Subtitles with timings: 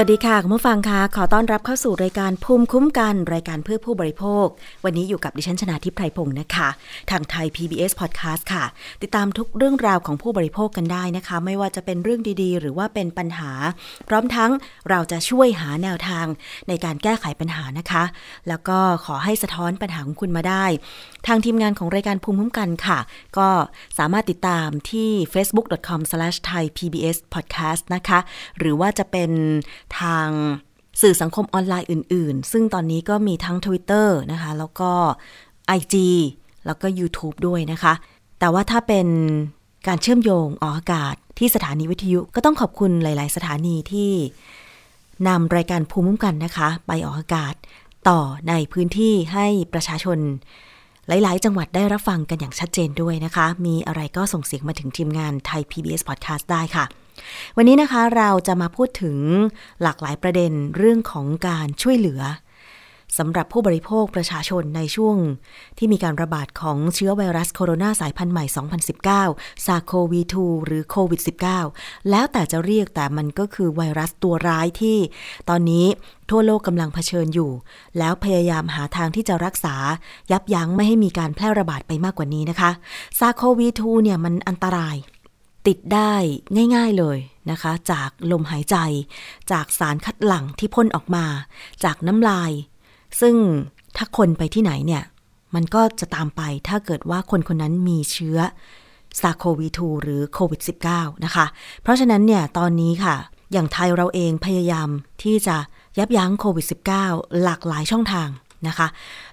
[0.00, 4.46] วัสดีค่ะ คุณผู้ฟังคะขอต้อนรับเข้าสู่รายการภูมิคุ้มกันรายการเพื่อผู้บริโภค
[4.84, 6.68] วันนี้อยู่กับดิฉันชนาทิพไพรพงศ์นะคะ
[7.10, 8.64] ทางไทย PBS Podcast ค่ะ
[9.02, 13.50] ติดตามทุกเรื่องราวของผู้บริโภคกันได้นะคะ ไม่ว่าจะเป็นเรื่องดีๆ หรือว่าเป็นปัญหา
[14.08, 14.50] พร้อมทั้ง
[14.88, 16.26] เราจะช่วยหาแนวทาง
[16.68, 18.04] ในการแก้ไขปัญหานะคะ
[18.48, 20.64] แล้วก็ขอให้สะท้อนปัญหาของคุณมาได้
[21.26, 22.98] ทางทีมงานของรายการภูมิคุ้มกันค่ะ
[23.38, 23.48] ก็
[23.98, 28.18] สามารถติดตามที่ facebook.com/thaipbspodcast นะคะ
[28.58, 29.30] หรือว่าจะเป็น
[30.00, 30.28] ทาง
[31.02, 34.92] สื่อสังคมออนไลน์อื่น ๆ ซึ่งตอนนี้ก็มีทั้ง Twitter นะคะ แล้วก็
[35.78, 35.94] IG
[36.66, 37.92] แล้วก็ YouTube ด้วยนะคะ
[38.38, 39.08] แต่ว่าถ้าเป็น
[39.86, 44.12] การเชื่อมโยงออกอากาศที่สถานีวิทยุก็ต้องขอบคุณหลาย ๆ สถานีที่
[45.28, 47.54] นำรายการภูมิคุ้มกันนะคะ ไปออกอากาศ
[48.08, 50.18] ต่อในพื้นที่ให้ประชาชน
[51.08, 56.84] หลาย ๆ จังหวัดได้รับฟังกันอย่างชัดเจนด้วยนะคะ มีอะไรก็ส่งเสียงมาถึงทีมงานไทย PBS Podcast ได้ค่ะ
[57.56, 59.16] วันนี้นะคะเราจะมาพูดถึง
[59.82, 62.20] หลากหลายประเด็นเรื่องของการช่วยเหลือ
[63.18, 65.16] สำหรับผู้บริโภคประชาชนในช่วง
[65.78, 68.44] ที่มีการระบาดของเชื้อไวรัสโคโรนาสายพันธุ์ใหม่
[69.24, 71.20] 2019 ซาโควี2หรือโควิด
[71.66, 74.98] -19 แล้วแต่จะเรียกแต่มันก็คือไวรัสตัวร้ายที่
[75.48, 75.86] ตอนนี้
[76.30, 77.50] ทั่วโลกกำลังเผชิญอยู่
[77.98, 79.74] แล้วพยายามหาทางที่จะรักษา
[80.30, 82.70] ยับยั้งไม่ให้มีการแพร่ระบาดไปมากกว่านี้นะคะ
[83.18, 84.96] ซาโควี2เนี่ยมันอันตราย
[85.66, 86.14] ติดได้
[86.74, 87.18] ง่าย ๆเลย
[87.50, 88.76] นะคะ จากลมหายใจ
[89.52, 91.24] จากสารคัดหลั่งที่พ่นออกมา
[91.84, 92.52] จากน้ำลาย
[93.20, 93.34] ซึ่ง
[93.96, 95.02] ถ้าคนไปที่ไหนเนี่ย
[95.54, 98.38] มันก็จะตามไปถ้าเกิดว่าคนคนนั้นมีเชื้อ
[99.20, 100.60] ซาโควี2หรือโควิด
[100.92, 101.46] -19 นะคะ
[101.82, 103.16] เพราะฉะนั้นเนี่ยตอนนี้ค่ะ
[103.52, 104.88] อย่างไทยเราเองพยายาม
[105.22, 105.56] ที่จะ
[105.98, 106.66] ยับยั้งโควิด
[107.02, 108.28] -19 หลากหลายช่องทาง
[108.68, 108.88] นะคะ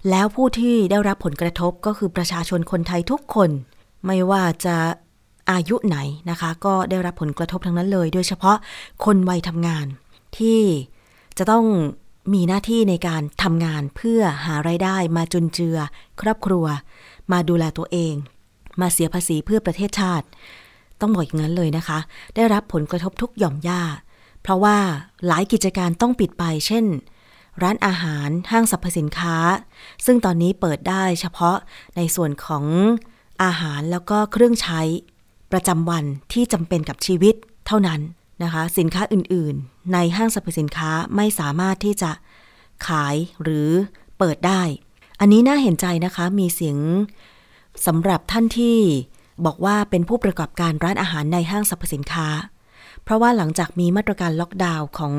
[0.10, 3.50] แล้วผู้ที่ได้รับผลกระทบก็คือประชาชนคนไทยทุกคน
[4.06, 4.76] ไม่ว่าจะ
[5.52, 5.98] อายุไหน
[6.30, 8.58] นะคะ ก็ได้รับผลกระทบทั้งนั้นเลย โดยเฉพาะ
[9.06, 9.86] คนวัยทำงาน
[10.38, 10.62] ที่
[11.38, 11.66] จะต้อง
[12.34, 15.78] มีหน้าที่ในการทำงานเพื่อหาไรายได้มาจุนเจือ
[16.22, 16.66] ครอบครัว
[17.32, 18.16] มาดูแลตัวเอง
[18.82, 20.28] มาเสียภาษีเพื่อประเทศชาติ
[21.02, 22.00] ต้องบอกอย่างนั้นเลยนะคะ
[22.36, 23.82] ได้รับผลกระทบทุกหย่อมย่า
[24.42, 24.78] เพราะว่า
[25.28, 26.86] หลายกิจการต้องปิดไป เช่น
[27.64, 29.38] ร้านอาหารห้างสรรพสินค้า
[30.06, 31.58] ซึ่งตอนนี้เปิดได้เฉพาะ
[31.96, 32.66] ในส่วนของ
[33.44, 34.82] อาหารแล้วก็เครื่องใช้
[35.52, 36.04] ประจำวัน
[36.34, 37.36] ที่จำเป็นกับชีวิต
[37.68, 38.02] เท่านั้น
[38.44, 42.12] นะคะ สินค้าอื่นๆ ในห้างสรรพสินค้าไม่สามารถที่จะ
[42.88, 43.70] ขายหรือ
[44.18, 44.62] เปิดได้
[45.20, 46.78] อันนี้น่าเห็นใจนะคะ มีเสียง
[47.86, 48.78] สำหรับท่านที่
[49.46, 52.28] บอกว่าเป็นผู้ประกอบการร้านอาหารในห้างสรรพสินค้า
[53.04, 55.14] เพราะว่าหลังจากมีมาตรการล็อกดาวน์ของ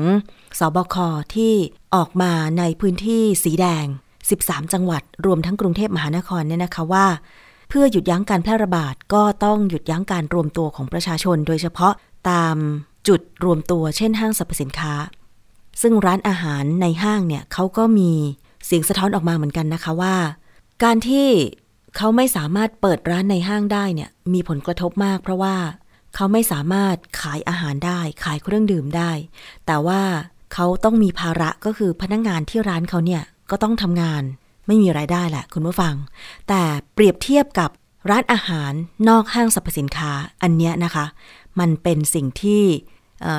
[0.59, 0.95] สอบค
[1.35, 1.53] ที่
[1.95, 3.85] ออกมาในพื้นที่สีแดง
[4.29, 7.07] 13 จังหวัด รวมทั้งกรุงเทพมหานครเนี่ยนะคะว่า
[7.69, 11.93] เพื่อหยุดยั้งการแพร่ระบาดก็ต้องหยุดยั้งการรวมตัวของประชาชน โดยเฉพาะ
[12.29, 12.55] ตาม
[13.07, 14.93] จุดรวมตัวเช่นห้างสรรพสินค้า
[15.81, 18.11] ซึ่งร้านอาหารในห้างเนี่ยเขาก็มี
[18.65, 20.15] เสียงสะท้อนออกมาเหมือนกันนะคะว่า
[20.83, 21.27] การที่
[21.95, 25.55] เขาไม่สามารถเปิดร้านในห้างได้เนี่ยมีผลกระทบมาก เพราะว่า
[26.15, 29.11] เขาไม่สามารถขายอาหารได้ ขายเครื่องดื่มได้
[29.65, 30.01] แต่ว่า
[30.53, 34.23] เขาต้องมีภาระก็คือพนักงงานที่ร้านเขาเนี่ยก็ต้องทำงาน
[34.67, 35.95] ไม่มีรายได้แหละคุณผู้ฟัง
[36.49, 36.61] แต่
[36.93, 37.69] เปรียบเทียบกับ
[38.09, 38.71] ร้านอาหาร
[39.09, 41.05] นอกห้างสรรพสินค้าอันเนี้ยนะคะ
[41.59, 42.63] มันเป็นสิ่งที่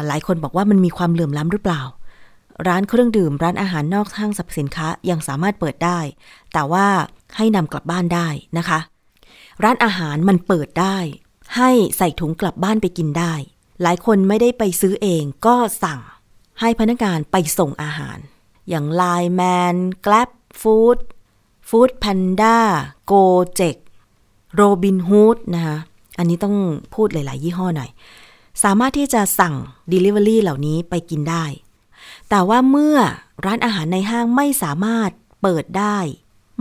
[0.07, 1.83] หลายคนบอกว่ามันมีความเหลื่อมล้ำหรือเปล่า
[2.69, 5.99] ร้านเครื่องดื่ม ร้านอาหารนอกห้างสรรพสินค้ายังสามารถเปิดได้
[6.53, 6.87] แต่ว่า
[7.37, 8.29] ให้นำกลับบ้านได้
[8.59, 8.79] นะคะ
[9.65, 10.97] ร้านอาหารมันเปิดได้
[11.57, 13.35] ให้ใส่ถุงกลับบ้านไปกินได้
[13.83, 16.01] หลายคนไม่ได้ไปซื้อเองก็สั่ง
[16.61, 18.19] ให้พนักงานไปส่งอาหาร
[18.69, 19.03] อย่างไล
[19.35, 19.43] แม
[19.75, 20.99] นแกลบฟู้ด
[21.69, 22.59] ฟู้ดแพนด้า
[23.07, 23.13] โก
[23.55, 23.77] เจก
[24.55, 25.79] โรบินฮูดนะคะ
[26.19, 26.57] อันนี้ต้อง
[26.95, 27.91] พูดหลาย ๆ ยี่ห้อหน่อย
[28.63, 29.55] สามารถที่จะสั่ง
[29.93, 31.45] Delivery เหล่านี้ไปกินได้
[32.29, 32.97] แต่ว่าเมื่อ
[33.45, 35.11] ร้านอาหารในห้างไม่สามารถ
[35.43, 35.99] เปิดได้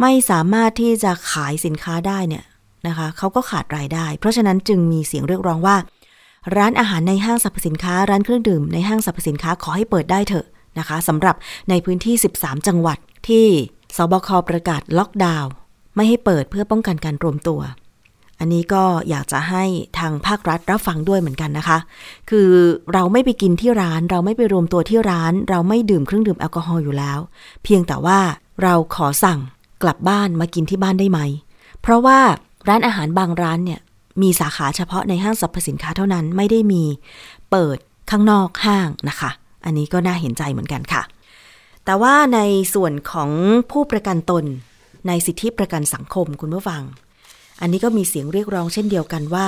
[0.01, 2.45] ไม่สามารถที่จะขายสินค้าได้เนี่ย
[2.87, 5.77] นะคะเขาก็ขาดรายได้ เพราะฉะนั้นจึงมีเสียงเรียกร้องว่า
[6.57, 10.45] ร้านอาหารในห้างสรรพสินค้า ร้านเครื่องดื่มในห้างสรรพสินค้าขอให้เปิดได้เถอะ
[10.79, 11.35] นะคะสำหรับ
[11.69, 13.47] ในพื้นที่ 13 จังหวัดที่
[13.97, 15.51] สบคประกาศล็อกดาวน์
[15.95, 17.61] ไม่ให้เปิดเพื่อป้องกันการรวมตัว
[18.39, 19.63] อันนี้ก็อยากจะให้
[19.99, 21.77] ทางภาครัฐรับฟังด้วยเหมือนกันนะคะ
[22.29, 22.49] คือ
[22.93, 27.19] เราไม่ไปกินที่ร้าน เราไม่ไปรวมตัวที่ร้าน เราไม่ดื่มเครื่องดื่มแอลกอฮอล์อยู่แล้ว
[27.63, 28.19] เพียงแต่ว่า
[28.63, 29.39] เราขอสั่ง
[29.83, 31.19] กลับบ้านมากินที่บ้านได้ไหม
[31.81, 32.19] เพราะว่า
[32.67, 33.79] ร้านอาหารบางร้านเนี่ย
[34.21, 36.83] มีสาขาเฉพาะในห้างสรรพสินค้าเท่านั้นไม่ได้มี
[37.51, 37.77] เปิด
[38.09, 39.29] ข้างนอกห้างนะคะ
[39.65, 41.01] อันนี้ก็น่าเห็นใจเหมือนกันค่ะ
[41.85, 42.39] แต่ว่าใน
[42.73, 43.29] ส่วนของ
[43.71, 44.45] ผู้ประกันตน
[45.07, 46.81] ในสิทธิประกันสังคมคุณผู้ฟัง
[47.65, 49.47] นนี้ก็มีเสียงเรียกร้องเช่นเดียวกันว่า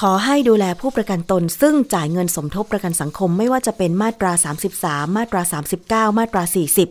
[0.00, 4.32] ขอให้ดูแลผู้ประกันตน ซึ่งจ่ายเงินสมทบประกันสังคมไม่ว่าจะเป็นมาตรา
[4.74, 5.42] 33 มาตรา
[6.10, 6.42] 39 มาตรา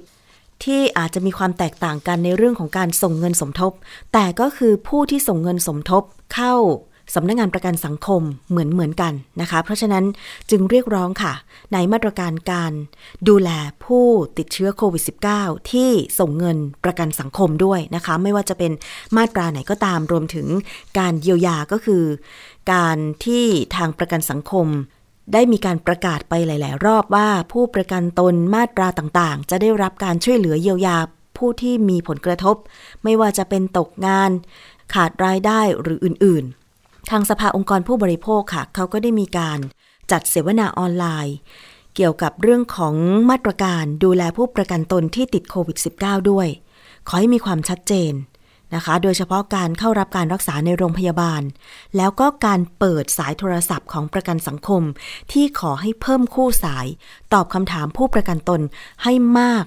[0.07, 3.71] 40 ที่อาจจะมีความแตกต่างกันในเรื่องของการส่งเงินสมทบ
[4.13, 6.03] แต่ก็คือผู้ที่ส่งเงินสมทบ
[6.33, 6.55] เข้า
[7.15, 10.06] สำนักงงานประกันสังคมเหมือนเหมือนกันนะคะ เพราะฉะนั้น
[10.50, 11.33] จึงเรียกร้องค่ะ
[11.74, 12.74] ในมาตรการการ
[13.27, 13.50] ดูแล
[13.86, 14.06] ผู้
[14.38, 15.04] ติดเชื้อโควิด
[15.36, 15.89] -19 ที่
[16.19, 18.71] ส่งเงินประกันสังคมด้วยนะคะ ไม่ว่าจะเป็น
[19.18, 20.48] มาตราไหนก็ตามรวมถึง
[21.00, 22.04] การเยียวยาก็คือ
[22.74, 23.45] การที่
[23.75, 24.68] ทางประกันสังคม
[25.33, 30.98] ได้มีการประกาศไปหลาย ๆ รอบว่าผู้ประกันตนมาตราต่างๆ จะได้รับการช่วยเหลือเยียวยา
[31.38, 32.56] ผู้ที่มีผลกระทบ
[33.04, 34.31] ไม่ว่าจะเป็นตกงาน
[34.94, 36.66] ขาดรายได้หรืออื่น ๆ
[37.09, 39.59] ทางสภาองค์กรผู้บริโภคค่ะ เขาก็ได้มีการ
[40.12, 41.36] จัดเสวนาออนไลน์
[41.95, 42.95] เกี่ยวกับเรื่องของ
[43.30, 46.48] มาตรการดูแลผู้ประกันตนที่ติดโควิด -19 ด้วย
[47.07, 48.13] ขอให้มีความชัดเจน
[48.75, 51.42] นะคะ โดยเฉพาะการเข้ารับการรักษาในโรงพยาบาล
[51.98, 54.81] แล้วก็การเปิดสายโทรศัพท์ของประกันสังคม
[55.31, 56.86] ที่ขอให้เพิ่มคู่สาย
[57.33, 58.62] ตอบคำถามผู้ประกันตน
[59.04, 59.65] ให้มาก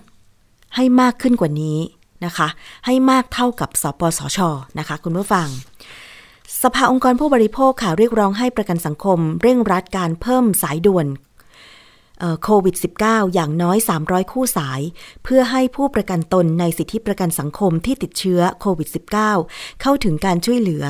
[0.76, 1.78] ให้มากขึ้นกว่านี้
[2.24, 2.48] นะคะ
[2.86, 4.38] ให้มากเท่ากับสปสช
[4.78, 5.48] นะคะ คุณผู้ฟัง
[6.64, 11.06] สภาองค์กรผู้บริโภคค่ะเรียกร้องให้ประกันสังคม เร่งรัดการเพิ่มสายด่วน
[12.42, 14.80] โควิด -19 อย่างน้อย 300 คู่สาย
[15.24, 18.88] เพื่อให้ผู้ประกันตนในสิทธิประกันสังคมที่ติดเชื้อโควิด
[19.34, 20.84] -19 เข้าถึงการช่วยเหลือ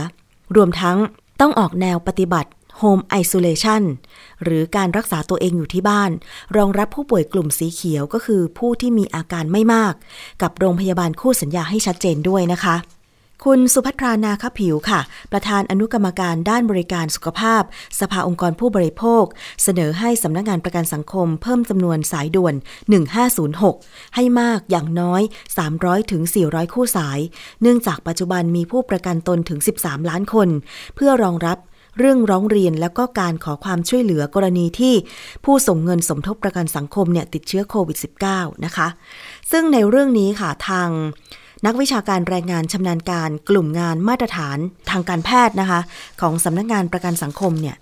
[0.57, 0.99] รวมทั้ง
[1.41, 2.51] ต้องออกแนวปฏิบัติ
[2.81, 3.83] Home Isolation
[4.45, 6.11] หรือการรักษาตัวเองอยู่ที่บ้าน
[6.57, 9.95] รองรับผู้ป่วยกลุ่มสีเขียวก็คือผู้ที่มีอาการไม่มาก
[10.43, 12.77] กับโรงพยาบาลคู่สัญญาให้ชัดเจนด้วยนะคะ
[13.47, 15.01] คุณสุภัทรานาคผิวค่ะ
[15.33, 17.63] ประธานอนุกรรมการด้านบริการสุขภาพ
[18.01, 19.25] สภาองค์กรผู้บริโภค
[19.63, 22.55] เสนอให้สำนักงงานประกันสังคมเพิ่มจำนวนสายด่วน
[23.35, 25.23] 1506 ให้มากอย่างน้อย
[25.67, 27.19] 300ถึง400 คู่สาย
[27.63, 30.49] เนื่องจากปัจจุบันมีผู้ประกันตนถึง 13 ล้านคน
[30.95, 31.59] เพื่อรองรับ
[31.99, 34.95] เรื่องร้องเรียนแล้วก็การขอความช่วยเหลือกรณีที่
[35.45, 37.99] ผู้ส่งเงินสมทบประกันสังคมเนี่ยติดเชื้อโควิด
[38.33, 38.89] -19 นะคะ
[39.51, 40.91] ซึ่งในเรื่องนี้ค่ะทาง
[41.67, 44.59] นักวิชาการแรงงานชำนาญการกลุ่มงานมาตรฐาน
[44.91, 45.81] ทางการแพทย์นะคะ
[46.21, 47.77] ของสำนักงงานประกันสังคมเนี่ย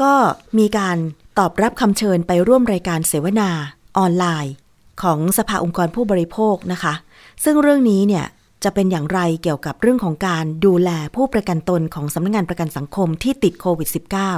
[0.00, 0.12] ก็
[0.58, 0.96] มีการ
[1.38, 3.50] ตอบรับคำเชิญไปร่วมรายการเสวนา
[3.98, 4.54] ออนไลน์
[5.02, 6.94] ของสภาองค์กรผู้บริโภคนะคะ
[7.44, 8.26] ซึ่งเรื่องนี้เนี่ย
[8.64, 13.88] จะเป็นอย่างไรเกี่ยวกับเรื่องของการดูแลผู้ประกันตนของสำนักงงานประกันสังคมที่ติดโควิด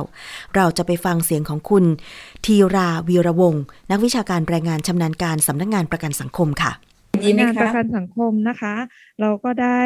[0.02, 1.84] -19 เราจะไปฟังเสียงของคุณ
[2.44, 3.54] ทีราวีระวง
[3.90, 6.72] นักวิชาการแรงงานชำนาญการสำนักงงานประกันสังคมค่ะ
[7.38, 8.74] งานประกันสังคมนะคะ
[9.20, 9.80] เราก็ได้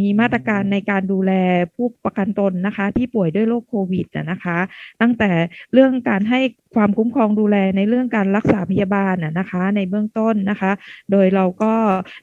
[0.00, 1.32] มีมาตรการในการดูแล
[1.74, 4.58] ผู้ประกันตนนะคะ ที่ป่วยด้วยโรคโควิดนะคะ
[5.00, 5.30] ตั้งแต่
[5.72, 6.40] เรื่องการให้
[6.74, 10.72] ความคุ้มครองดูแลในเรื่องการรักษาพยาบาลนะคะ ในเบื้องต้นนะคะ
[11.10, 11.72] โดยเราก็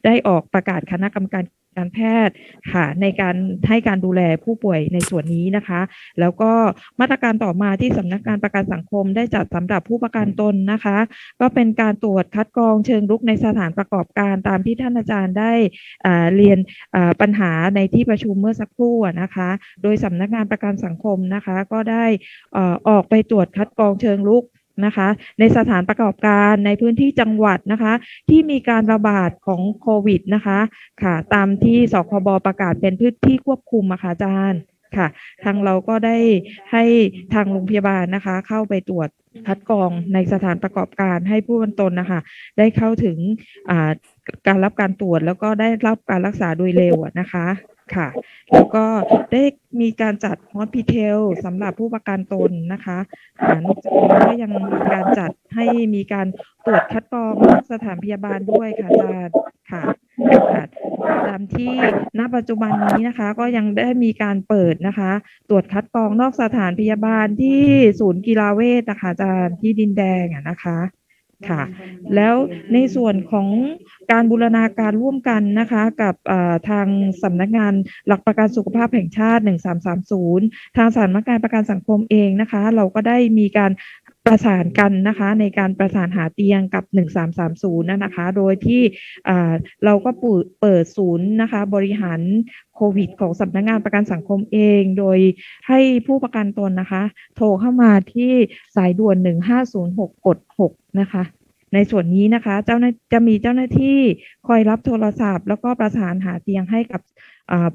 [0.06, 1.44] ได้ออกประกาศคณะกรรมการ
[1.78, 2.36] การแพทย์
[2.74, 3.36] ค่ะในการ
[3.68, 5.82] ให้การดูแลผู้ป่วยในส่วนนี้นะคะ
[6.20, 6.52] แล้วก็
[7.00, 10.98] มาตรการต่อมาที่สำนักงานประกันสังคมได้จัดสำหรับผู้ประกันตนนะคะ
[11.42, 15.54] ก็เป็นการตรวจคัดกรองเชิงรุกในสถานประกอบการตามที่ท่านอาจารย์ได้
[16.36, 16.60] เรียน
[17.22, 19.50] ปัญหาในที่ประชุมเมื่อสักครู่นะคะ
[19.84, 22.06] โดยสำนักงานประกันสังคมนะคะ ก็ได้
[22.90, 24.44] ออกไปตรวจคัดกรองเชิงรุก
[24.86, 25.08] นะคะ
[25.40, 27.94] ในสถานประกอบการในพื้นที่จังหวัดนะคะ
[28.30, 30.60] ที่มีการระบาดของโควิดนะคะ
[31.04, 34.62] ค่ะ ตามที่สคบประกาศเป็นพื้นที่ควบคุมอะค่ะอาจารย์
[34.98, 35.08] ค่ะ
[35.44, 36.18] ทางเราก็ได้
[36.72, 36.84] ให้
[37.34, 39.10] ทางโรงพยาบาลนะคะ เข้าไปตรวจ
[39.48, 42.20] คัดกรองในสถานประกอบการให้ผู้บรรตนนะคะ
[42.58, 43.18] ได้เข้าถึง
[44.48, 47.46] การรับการตรวจแล้วก็ได้รับการรักษาโดยเร็วนะคะ
[47.96, 48.08] ค่ะ
[48.54, 48.86] แล้วก็
[49.32, 49.44] ได้
[49.82, 52.98] มีการจัดฮอสพิเทลสำหรับผู้ประกันตนนะคะ
[53.66, 56.28] นอกจากนี้ก็ยังมีการจัดให้มีการ
[56.66, 57.34] ตรวจคัดกรอง
[57.72, 59.34] สถานพยาบาลด้วยค่ะอาจารย์
[59.72, 59.84] ค่ะ
[61.28, 61.74] ตามที่
[62.20, 65.12] ณปัจจุบันนี้นะคะ ก็ยังได้มีการเปิดนะคะ
[65.50, 67.64] ตรวจคัดกรองนอกสถานพยาบาลที่
[68.00, 70.78] ศูนย์กีฬาเวชนะคะอาจารย์ที่ดินแดงอะนะคะ
[71.50, 71.62] ค่ะ
[72.16, 72.36] แล้ว
[72.74, 73.48] ในส่วนของ
[74.12, 76.16] การบูรณาการร่วมกันนะคะกับ
[76.70, 76.88] ทาง
[77.24, 77.74] สำนักงาน
[78.08, 79.42] หลักประกันสุขภาพแห่งชาติ
[80.10, 83.72] 1330 ทางสำนักงานประกันสังคมเองนะคะ เราก็ได้มีการ
[84.26, 86.84] ประสานกันนะคะในการประสานหาเตียงกับ
[87.38, 88.82] 1330นะคะ โดยที่
[89.86, 90.12] เราก็
[90.62, 92.22] เปิดศูนย์นะคะบริหาร
[92.76, 95.18] โควิดของสำนักงงานประกันสังคมเอง โดย
[95.68, 97.04] ให้ผู้ประกันตนนะคะ
[97.36, 98.32] โทรเข้ามาที่
[98.76, 99.18] สายด่วน
[99.72, 100.38] 1506กด
[100.72, 101.24] 6นะคะ
[101.74, 102.78] ในส่วนนี้นะคะเจ้า
[103.14, 104.00] จะมีเจ้าหน้าที่
[104.48, 107.02] คอยรับโทรศัพท์ แล้วก็ประสานหาเตียงให้กับ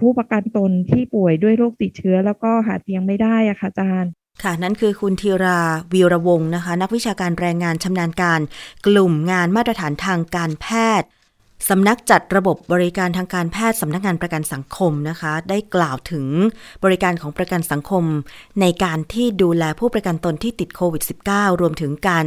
[0.01, 4.13] ผู้ประกันตนที่ป่วยด้วยโรคติดเชื้อ แล้วก็หาเตียงไม่ได้อะค่ะอาจารย์
[4.43, 5.61] ค่ะ นั่นคือคุณธีรา
[5.93, 8.41] วีระวงนะคะ นักวิชาการแรงงานชำนาญการ
[8.87, 10.67] กลุ่มงานมาตรฐานทางการแพ
[11.01, 11.09] ทย์
[11.69, 16.27] สำนักจัดระบบบริการทางการแพทย์สำนักงานประกันสังคมนะคะ ได้กล่าวถึง
[16.85, 18.05] บริการของประกันสังคม
[18.61, 21.03] ในการที่ดูแลผู้ประกันตนที่ติดโควิด
[21.33, 22.25] -19 รวมถึงการ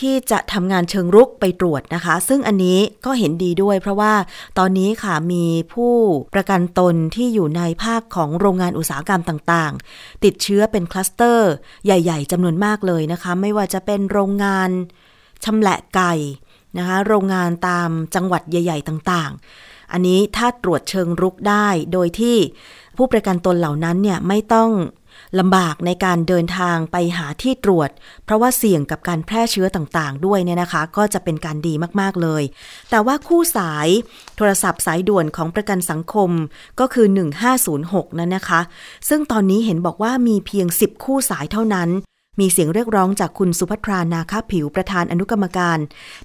[0.00, 4.14] ที่จะทำงานเชิงรุกไปตรวจนะคะ ซึ่งอันนี้ก็เห็นดีด้วย เพราะว่า
[4.58, 5.94] ตอนนี้ค่ะมีผู้
[6.34, 11.52] ประกันตนที่อยู่ในภาคของโรงงานอุตสาหกรรมต่างๆ ติดเชื้อเป็นคลัสเตอร์
[11.84, 14.70] ใหญ่ๆจำนวนมากเลยนะคะ ไม่ว่าจะเป็นโรงงาน
[15.44, 16.12] ชำแหละไก่
[16.78, 22.36] นะคะ โรงงานตามจังหวัดใหญ่ ๆ ต่างๆ อันนี้ถ้าตรวจเชิงรุกได้โดยที่
[22.96, 24.70] ผู้ประกันตนเหล่านั้นเนี่ยไม่ต้อง
[25.38, 27.90] ลำบากในการเดินทางไปหาที่ตรวจ
[28.24, 32.42] เพราะว่าเสี่ยงกับการแพร่เชื้อต่างๆ ด้วยเนี่ยนะคะ ก็จะเป็นการดีมากๆเลย
[32.90, 33.88] แต่ว่าคู่สาย
[34.36, 36.30] โทรศัพท์สายด่วนของประกันสังคม
[36.80, 37.06] ก็คือ
[37.62, 38.60] 1506 นั่นนะคะ
[39.08, 41.90] ซึ่งตอนนี้เห็นบอกว่ามีเพียง 10 คู่สายเท่านั้น
[42.40, 45.78] มีเสียงเรียกร้องจากคุณสุภัทรานาคาผิวประธานอนุกรรมการ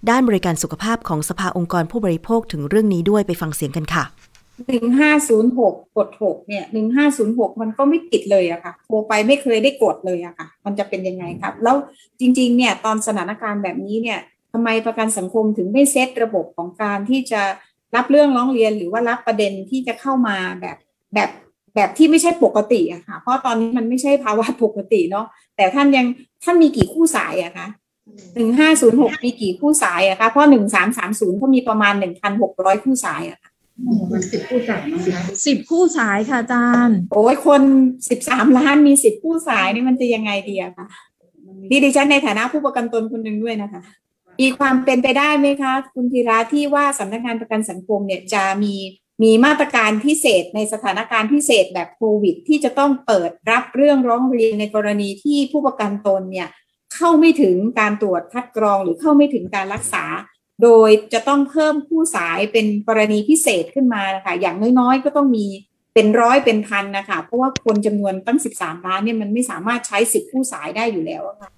[0.09, 4.03] ด้านบริการสุขภาพของสภาองค์กรผู้บริโภคถึงเรื่องนี้ด้วยไปฟังเสียงกันค่ะ
[4.67, 11.75] หนึ่งห้าศูนย์หกกดหกเนี่ยหนึ่งห้าศูนย์หกมันก็ไม่ติดเลยอะค่ะโทรไปไม่เคยได้กดเลยอะค่ะ มันจะเป็นยังไงครับ แล้ว
[12.19, 14.19] จริง ๆ เนี่ยตอนสถานการณ์แบบนี้เนี่ย
[14.51, 17.41] ทำไมประกันสังคมถึงไม่เซตระบบของการที่จะ
[17.95, 20.77] รับเรื่องร้องเรียนหรือว่ารับประเด็นที่จะเข้ามาแบบ
[21.13, 21.29] แบบ
[21.75, 26.05] แบบที่ไม่ใช่ปกติอะค่ะ เพราะตอนนี้มันไม่ใช่ภาวะปกติเนาะแต่ท่านยัง
[26.43, 27.67] ท่านมีกี่คู่สายอะคะ
[28.35, 33.51] หนึ่งห้าศูนย์หกมีกี่คู่สายอะคะเพราะหนึ่งสามสามศูนย์เขามีประมาณหนึ่งพันหกร้อยคู่สายอะค่ะ
[34.11, 37.61] มันสิบคู่สายนะคะสิบคู่สายค่ะอาจารย์ โอ้ยคน
[38.09, 40.87] สิบสามล้านมีสิบคู่สายนี่มันจะยังไงดีอะคะ
[41.69, 43.81] นี่ดิฉันในฐานะผู้ประกันตนคนหนึ่งด้วยนะคะ
[44.41, 48.75] มีความเป็นไปได้ไหมคะ คุณธีระที่ว่าสำนักงานประกันสังคมเนี่ยจะมี
[49.23, 56.47] มีมาตรการพิเศษในสถานการณ์พิเศษแบบโควิด ที่จะต้องเปิดรับเรื่องร้องเรียนในกรณีที่ผู้ประกันตนเนี่ย
[56.95, 60.03] เข้าไม่ถึงการตรวจคัดกรองหรือเข้าไม่ถึงการรักษา
[60.61, 65.45] โดยจะต้องเพิ่มผู้สายเป็นกรณีพิเศษขึ้นมานะคะอย่างน้อยๆ ก็ต้องมี
[65.93, 71.49] เป็นร้อยเป็นพันนะคะเพราะว่าคนจำนวนตั้ง 13 ล้านเนี่ยมันไม่สามารถใช้สิทธิผู้สายได้อยู่แล้วค่ะ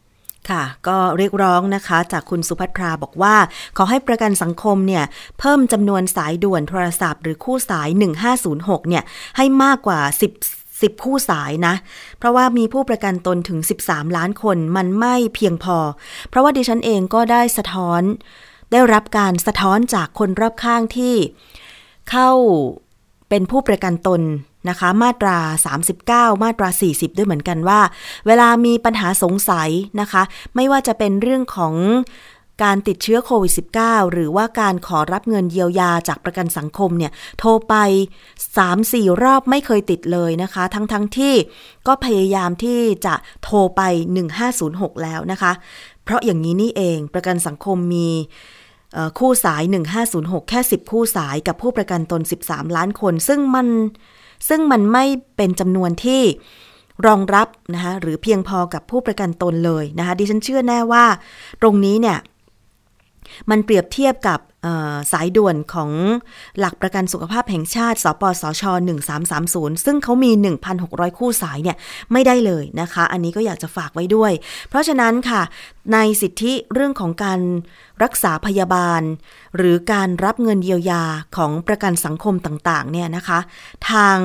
[0.50, 3.36] ค่ะ ก็เรียกร้องนะคะจากคุณสุภัทราบอกว่า
[3.78, 5.04] ขอให้ประกันสังคมเนี่ย
[5.40, 7.90] เพิ่มจำนวนสายด่วนโทรศัพท์หรือคู่สาย
[8.40, 9.04] 1506 เนี่ย
[9.38, 10.00] ให้มากกว่า
[10.42, 11.76] 10 10 คู่สายนะ
[12.20, 15.78] เพราะว่ามีผู้ประกันตนถึง 13 ล้านคนมันไม่เพียงพอ
[16.30, 18.02] เพราะว่าดิฉันเองก็ได้สะท้อน
[18.72, 21.16] ได้รับการสะท้อนจากคนรอบข้างที่
[22.10, 22.30] เข้า
[23.30, 24.22] เป็นผู้ประกันตน
[24.70, 25.38] นะคะ มาตรา
[25.92, 27.80] 39 มาตรา 40 ด้วยเหมือนกันว่า
[28.28, 29.70] เวลามีปัญหาสงสัย
[30.02, 30.24] นะคะ
[30.56, 31.74] ไม่ว่าจะเป็นเรื่องของ
[32.64, 37.76] การติดเชื้อโควิด -19 หรือว่าการขอรับเงินเยียวยาจากประกันสังคมเนี่ย โทรไป
[38.50, 41.34] 3-4 รอบไม่เคยติดเลยนะคะ ทั้งๆทที่
[41.88, 43.82] ก็พยายามที่จะโทรไป
[44.42, 45.52] 1506 แล้วนะคะ
[46.06, 48.10] เพราะอย่างนี้นี่เองประกันสังคมมี
[49.20, 49.64] คู่สาย
[50.06, 53.68] 1506 แค่ 10 คู่สายกับผู้ประกันตน 13 ล้านคน ซึ่งมัน
[54.50, 56.22] ซึ่งมันไม่เป็นจำนวนที่
[57.06, 61.06] รองรับนะคะหรือเพียงพอกับผู้ประกันตนเลยนะคะดิฉันเชื่อแน่ว่า
[61.62, 62.18] ตรงนี้เนี่ย
[63.50, 64.40] มันเปรียบเทียบกับ
[65.12, 65.92] สายด่วนของ
[66.60, 68.64] หลักประกันสุขภาพแห่งชาติ สปสช
[69.24, 70.32] 1330 ซึ่งเขามี
[70.76, 71.78] 1,600 คู่สายเนี่ย
[72.12, 74.32] ไม่ได้เลยนะคะ อันนี้ก็อยากจะฝากไว้ด้วย
[74.70, 75.42] เพราะฉะนั้นค่ะ
[75.94, 77.40] ในสิทธิเรื่องของการ
[78.04, 79.02] รักษาพยาบาล
[79.58, 81.04] หรือการรับเงินเยียวยา
[81.38, 83.40] ของประกันสังคมต่างๆเนี่ยนะคะ
[83.92, 84.18] ทาง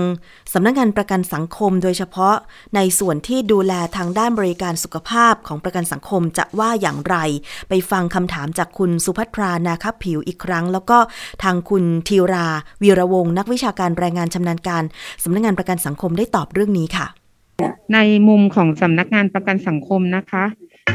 [0.52, 2.34] สำนักงงานประกันสังคมโดยเฉพาะ
[2.76, 7.16] ในส่วนที่ดูแลทางด้านบริการสุขภาพของประกันสังคมจะว่าอย่างไร
[7.68, 10.98] ไปฟังคำถามจากคุณสุภัทรานาคผิวอีกครั้ง แล้วก็
[11.42, 12.46] ทางคุณธีรา
[12.82, 14.82] วีระวงนักวิชาการแรงงานชำนาญการ
[15.24, 17.06] สำนักงงานประกันสังคมได้ตอบเรื่องนี้ค่ะ
[17.94, 20.44] ในมุมของสำนักงานประกันสังคมนะคะ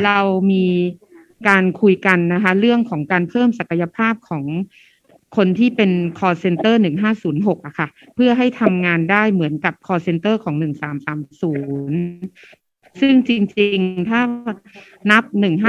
[0.06, 0.18] เรา
[0.52, 0.66] มี
[1.48, 4.44] การคุยกันนะคะ เรื่องของการเพิ่มศักยภาพของ
[5.38, 6.76] คนที่เป็น call center
[7.22, 10.64] 1506อะค่ะ เพื่อให้ทำงานได้เหมือนกับ call center ของ 1330
[13.02, 14.22] ซึ่งจริง ๆ ถ้า
[15.12, 15.24] นับ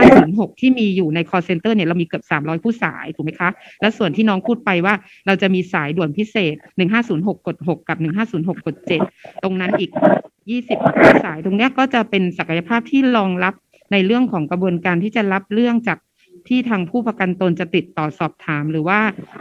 [0.06, 4.94] 1506ที่มีอยู่ใน call center เนี่ยเรามีเกือบ300ผู้สายถูกไหมคะ และส่วนที่น้องพูดไปว่า
[5.26, 6.54] เราจะมีสายด่วนพิเศษ
[7.00, 8.76] 1506กด6กับ1506กด
[9.10, 9.90] 7ตรงนั้นอีก
[10.56, 13.54] 20สายตรงนี้ก็จะเป็นศักยภาพที่รองรับ
[13.92, 15.98] ในเรื่องของกระบวนการที่จะรับเรื่องจาก
[16.48, 18.98] ที่ทางผู้ประกันตนจะติดต่อสอบถาม หรือว่า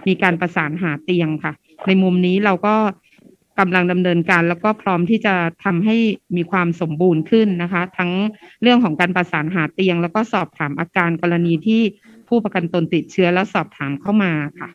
[0.08, 1.54] มีการประสานหาเตียงค่ะ
[1.88, 2.76] ในมุมนี้เราก็
[3.60, 5.36] กำลังดำเนินการแล้วก็พร้อมที่จะ
[5.66, 5.96] ทำให้
[6.36, 8.12] มีความสมบูรณ์ขึ้นนะคะ ทั้ง
[8.62, 11.82] เรื่องของการประสานหาเตียง แล้วก็สอบถามอาการกรณีที่
[12.28, 14.70] ผู้ประกันตนติดเชื้อแล้วสอบถามเข้ามาค่ะ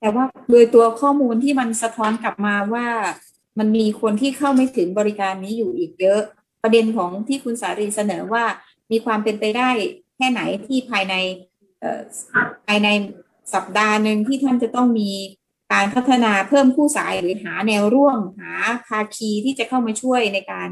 [0.00, 2.86] แต่ว่าโดยตัวข้อมูลที่มันสะท้อนกลับมาว่า
[3.58, 6.20] มันมีคนที่เข้าไม่ถึงบริการนี้อยู่อีกเยอะ
[6.62, 8.44] ประเด็นของที่คุณสารีเสนอว่า
[8.90, 9.70] มีความเป็นไปได้
[10.16, 11.14] แค่ไหนที่ภายใน
[12.66, 12.88] ภายใน
[13.54, 15.10] สัปดาห์หนึ่งที่ท่านจะต้องมี
[15.72, 18.52] การพัฒนาเพิ่มคู่สายหรือหาแนวร่วมหา
[18.86, 20.68] ภาคีที่จะเข้ามาช่วยในการ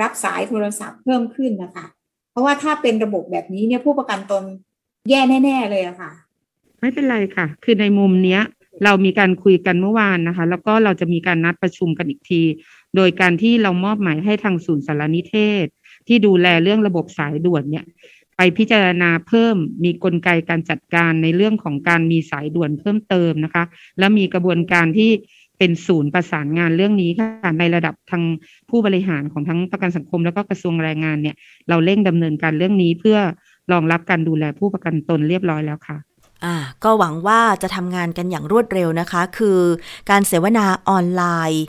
[0.00, 1.86] รับสายโทรศัพท์เพิ่มขึ้นนะคะ
[2.30, 4.44] เพราะว่าถ้าเป็นระบบแบบนี้เนี่ยผู้ประกันตน
[5.10, 6.10] แย่แน่ ๆ เลยอะค่ะ
[6.80, 8.42] ไม่เป็นไรค่ะ คือในมุมเนี้ย
[8.84, 12.42] เรามีการคุยกันเมื่อวานนะคะ แล้วก็เราจะมีการนัดประชุมกันอีกที
[12.96, 15.66] โดยการที่เรามอบหมายให้ทางศูนย์สารนิเทศ
[16.08, 17.84] ที่ดูแลเรื่องระบบสายด่วนเนี่ย
[18.36, 23.64] ไปพิจารณาเพิ่มมีกลไกการจัดการในเรื่องของการมีสายด่วนเพิ่มเติมนะคะ
[23.98, 25.10] และมีกระบวนการที่
[25.58, 28.22] เป็นศูนย์ประสานงานเรื่องนี้ค่ะในระดับทาง
[28.70, 31.36] ผู้บริหารของทั้งประกันสังคม แล้วก็กระทรวงแรงงานเนี่ย
[31.68, 33.18] เราเร่งดำเนินการเรื่องนี้เพื่อ
[33.72, 35.96] รองรับการดูแลผู้ประกันตนเรียบร้อยแล้วค่ะ
[36.44, 39.60] อ่าก็หวังว่าจะทำงานกันอย่างรวดเร็วนะคะ คือ
[40.10, 41.64] การเสวนาออนไลน์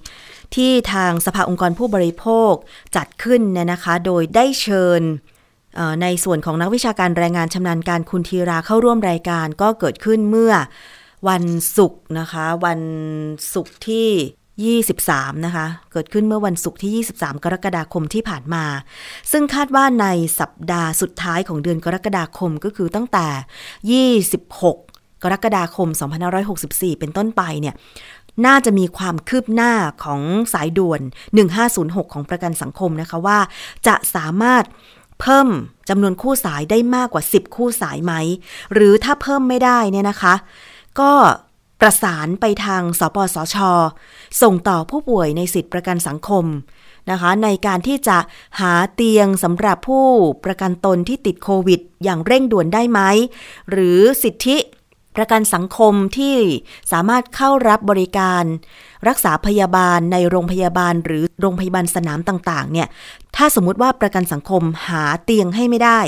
[0.55, 2.53] ที่ทางสภาองค์กรผู้บริโภค
[2.95, 5.01] จัดขึ้นเนี่ยนะคะ โดยได้เชิญ
[6.01, 10.53] ในส่วนของนักวิชาการแรงงานชำนาญการคุณธีราเข้าร่วมรายการก็เกิดขึ้นเมื่อ
[11.29, 11.43] วัน
[11.77, 12.79] ศุกร์นะคะ วัน
[13.53, 18.65] ศุกร์ที่ 23 นะคะ เกิดขึ้นเมื่อวันศุกร์ที่ 23 กรกฎาคมที่ผ่านมา
[19.31, 20.07] ซึ่งคาดว่าใน
[20.39, 24.73] สัปดาห์สุดท้ายของเดือนกรกฎาคมก็คือตั้งแต่ 26
[25.23, 25.89] กรกฎาคม
[26.43, 27.75] 2564 เป็นต้นไปเนี่ย
[28.45, 30.21] น่าจะมีความคืบหน้าของ
[30.53, 31.01] สายด่วน
[31.57, 33.39] 1506 ของประกันสังคมนะคะว่า
[33.87, 34.63] จะสามารถ
[35.21, 35.47] เพิ่ม
[35.89, 38.13] จำนวนคู่สายได้มากกว่า 10 คู่สายไหม
[38.73, 40.33] หรือถ้าเพิ่มไม่ได้เนี่ยนะคะ
[40.99, 41.11] ก็
[41.81, 43.57] ประสานไปทางสปสช
[44.41, 46.45] ส่งต่อผู้ป่วยในสิทธิประกันสังคม
[47.11, 48.17] นะคะ ในการที่จะ
[48.59, 50.07] หาเตียงสำหรับผู้
[50.45, 52.99] ประกันตนที่ติดโควิด อย่างเร่งด่วนได้ไหม
[53.71, 54.57] หรือสิทธิ
[55.17, 56.35] ประกันสังคมที่
[56.91, 58.43] สามารถเข้ารับบริการ
[59.07, 62.87] รักษาพยาบาลในโรงพยาบาลหรือโรงพยาบาลสนามต่างๆ เนี่ย
[63.35, 65.99] ถ้าสมมุติว่าประกันสังคมหาเตียงให้ไม่ได้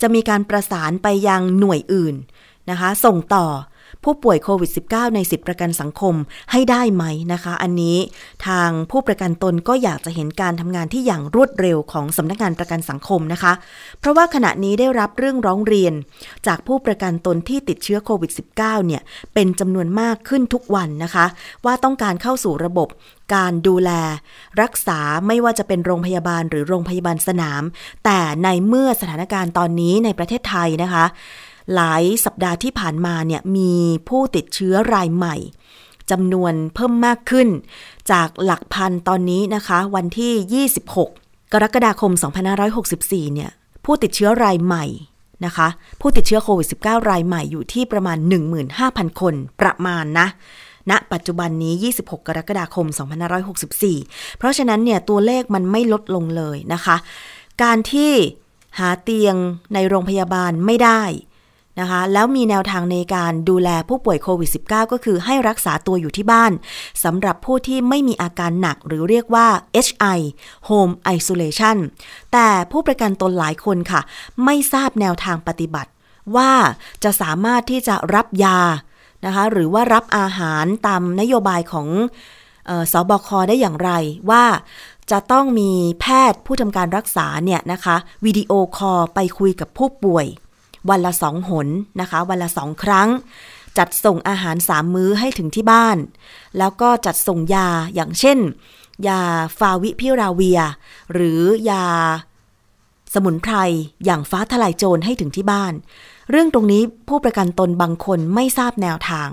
[0.00, 2.14] จะมีการประสานไปยังหน่วยอื่น
[2.70, 3.46] นะคะ ส่งต่อ
[4.04, 6.14] ผู้ป่วยโควิด -19 ในสิทธิประกันสังคม
[6.52, 7.96] ให้ได้ไหมนะคะ อันนี้
[8.46, 13.52] ทางผู้ประกันตนก็อยากจะเห็นการทำงานที่อย่างรวดเร็วของสำนักงานประกันสังคมนะคะ
[14.00, 15.94] เพราะว่าขณะนี้ได้รับเรื่องร้องเรียน
[16.46, 19.02] จากผู้ประกันตนที่ติดเชื้อโควิด -19 เนี่ย
[19.34, 21.26] เป็นจำนวนมากขึ้นทุกวันนะคะ
[21.64, 22.88] ว่าต้องการเข้าสู่ระบบ
[23.34, 23.90] การดูแล
[24.62, 27.62] รักษาไม่ว่าจะเป็นโรงพยาบาลหรือโรงพยาบาลสนาม
[28.04, 31.04] แต่ในเมื่อสถานการณ์ตอนนี้ในประเทศไทยนะคะ
[31.74, 33.72] หลายสัปดาห์ที่ผ่านมาเนี่ยมี
[34.08, 35.36] ผู้ติดเชื้อรายใหม่
[36.10, 37.48] จำนวนเพิ่มมากขึ้น
[38.12, 41.08] จากหลักพันตอนนี้นะคะ วันที่ 26
[41.52, 42.12] กรกฎาคม
[42.72, 43.50] 2564 เนี่ย
[43.84, 44.84] ผู้ติดเชื้อรายใหม่
[45.44, 45.68] นะคะ
[46.00, 48.18] ผู้ติดเชื้อโควิด -19 รายใหม่อยู่ที่ประมาณ
[48.68, 50.26] 15,000 คนประมาณนะ
[50.90, 52.86] ณปัจจุบันนี้ 26 กรกฎาคม
[53.62, 56.96] 2564 เพราะฉะนั้นเนี่ยตัวเลขมันไม่ลดลงเลยนะคะ
[57.62, 58.12] การที่
[58.78, 59.34] หาเตียง
[59.74, 61.02] ในโรงพยาบาลไม่ได้
[61.80, 66.52] นะคะ แล้วมีแนวทางในการดูแลผู้ป่วยโควิด -19 ก็คือให้รักษาตัวอยู่ที่บ้าน
[67.04, 69.46] สำหรับผู้ที่ไม่มีอาการหนักหรือเรียกว่า
[69.86, 70.18] HI
[70.68, 71.76] Home Isolation
[72.32, 74.00] แต่ผู้ประกันตนหลายคนค่ะ
[74.44, 75.90] ไม่ทราบแนวทางปฏิบัติ
[76.36, 76.52] ว่า
[77.04, 78.58] จะสามารถที่จะรับยา
[79.24, 81.88] นะคะหรือว่ารับอาหารตามนโยบายของ
[82.68, 83.90] ออสอบคได้อย่างไร
[84.30, 84.44] ว่า
[85.10, 90.26] จะต้องมีแพทย์ผู้ทำการรักษาเนี่ยนะคะวิดีโอคอลไปคุยกับผู้ป่วย
[90.90, 91.68] วันละสองหน
[92.00, 93.08] นะคะ วันละสองครั้ง
[93.78, 95.96] จัดส่งอาหารสามมื้อให้ถึงที่บ้าน
[96.58, 98.38] แล้วก็จัดส่งยาอย่างเช่น
[99.08, 99.20] ยา
[99.58, 100.60] ฟาวิพิราเวีย
[101.12, 101.84] หรือยา
[103.14, 103.54] สมุนไพร
[104.04, 105.72] อย่างฟ้าทลายโจรให้ถึงที่บ้าน
[106.30, 109.28] เรื่องตรงนี้ผู้ประกันตนบางคนไม่ทราบแนวทาง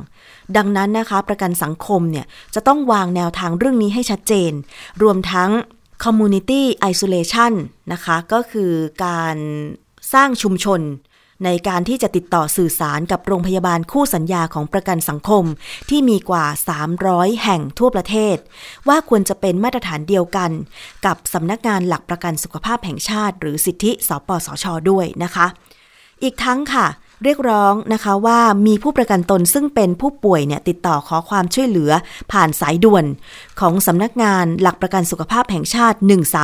[0.58, 4.52] ดังนั้นนะคะ ประกันสังคมเนี่ยจะต้องวางแนวทางเรื่องนี้ให้ชัดเจน
[5.04, 5.50] รวมทั้ง
[6.04, 6.62] community
[6.92, 7.54] isolation
[7.92, 8.72] นะคะ ก็คือ
[9.06, 9.38] การ
[10.14, 10.82] สร้างชุมชน
[11.46, 15.44] ในการที่จะติดต่อสื่อสารกับโรงพยาบาลคู่สัญญาของประกันสังคม
[15.90, 16.46] ที่มีกว่า
[16.94, 18.38] 300 แห่งทั่วประเทศ
[18.88, 20.52] ว่าควรจะเป็นมาตรฐานเดียวกัน
[21.06, 25.48] กับสำนักงานหลักประกันสุขภาพแห่งชาติ หรือสิทธิสปสช ด้วยนะคะ
[26.24, 26.88] อีกทั้งค่ะ
[27.24, 31.92] เรียกร้องนะคะว่ามีผู้ประกันตนซึ่งเป็นผู้ป่วยเนี่ยติดต่อขอความช่วยเหลือ
[32.32, 33.06] ผ่านสายด่วน
[33.60, 35.98] ของสำนักงานหลักประกันสุขภาพแห่งชาติ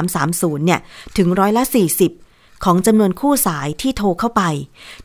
[0.10, 0.80] 1330เนี่ย
[1.18, 2.29] ถึงร้อยละ 40
[2.64, 4.44] ของจำนวนคู่สายที่โทรเข้าไป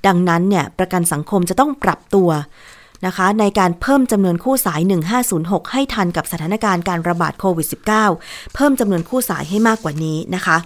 [0.06, 2.30] ดังนั้นเนี่ยประกันสังคมจะต้องปรับตัว
[3.06, 4.80] นะคะในการเพิ่มจำนวนคู่สาย
[5.26, 10.56] 1506 ให้ทันกับสถานการณ์การระบาดโควิด -19 เพิ่มจำนวนคู่สายให้มากกว่านี้นะคะ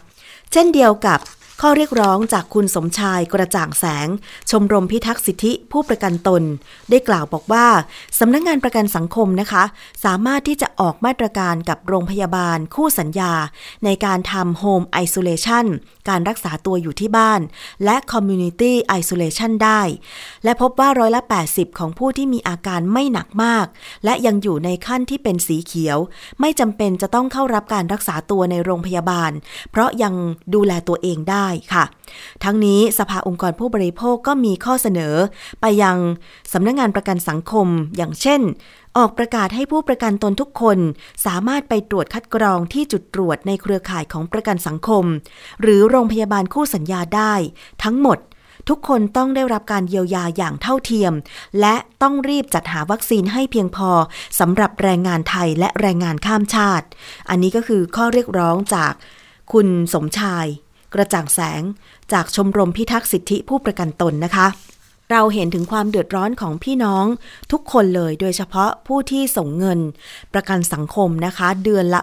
[0.53, 1.18] เช่นเดียวกับ
[1.62, 4.09] ข้อเรียกร้องจากคุณสมชายกระจ่างแสง
[4.51, 6.42] ชมรมพิทักษ์สิทธิผู้ประกันตน
[6.90, 7.66] ได้กล่าวบอกว่า
[8.18, 9.64] สำนักงงานประกันสังคมนะคะ
[10.05, 13.33] สามารถที่จะออกมาตรการกับโรงพยาบาลคู่สัญญา
[13.85, 15.66] ในการทำ home isolation
[16.09, 17.40] การรักษาตัวอยู่ที่บ้าน
[17.85, 19.81] และ community isolation ได้
[20.44, 23.66] และพบว่าร้อยละ 80 ของผู้ที่มีอาการไม่หนักมาก
[24.05, 25.99] และยังอยู่ในขั้นที่เป็นสีเขียว
[26.40, 29.33] ไม่จำเป็นจะต้องเข้ารับการรักษาตัวในโรงพยาบาล
[29.71, 30.14] เพราะยัง
[30.55, 31.84] ดูแลตัวเองได้ค่ะ
[32.44, 35.14] ทั้งนี้สภาองค์กรผู้บริโภคก็มีข้อเสนอ
[35.61, 35.96] ไปยัง
[36.52, 38.40] สำนักงงานประกันสังคม อย่างเช่น
[38.96, 40.78] ออกประกาศให้ผู้ประกันตนทุกคน
[41.26, 45.04] สามารถไปตรวจคัดกรองที่จุดตรวจในเครือข่ายของประกันสังคม
[45.62, 47.34] หรือโรงพยาบาลคู่สัญญาได้
[47.84, 48.18] ทั้งหมด
[48.68, 51.12] ทุกคนต้องได้รับการเยียวยาอย่างเท่าเทียม
[51.61, 53.90] และต้องรีบจัดหาวัคซีนให้เพียงพอ
[54.40, 56.87] สำหรับแรงงานไทยและแรงงานข้ามชาติ
[57.30, 58.92] อันนี้ก็คือข้อเรียกร้องจาก
[59.52, 60.46] คุณสมชาย
[60.94, 61.62] กระจ่างแสง
[62.12, 64.46] จากชมรมพิทักษ์สิทธิผู้ประกันตนนะคะ
[65.11, 67.05] เราเห็นถึงความเดือดร้อนของพี่น้อง
[67.53, 69.81] ทุกคนเลย โดยเฉพาะผู้ที่ส่งเงิน
[70.33, 72.03] ประกันสังคมนะคะ เดือนละ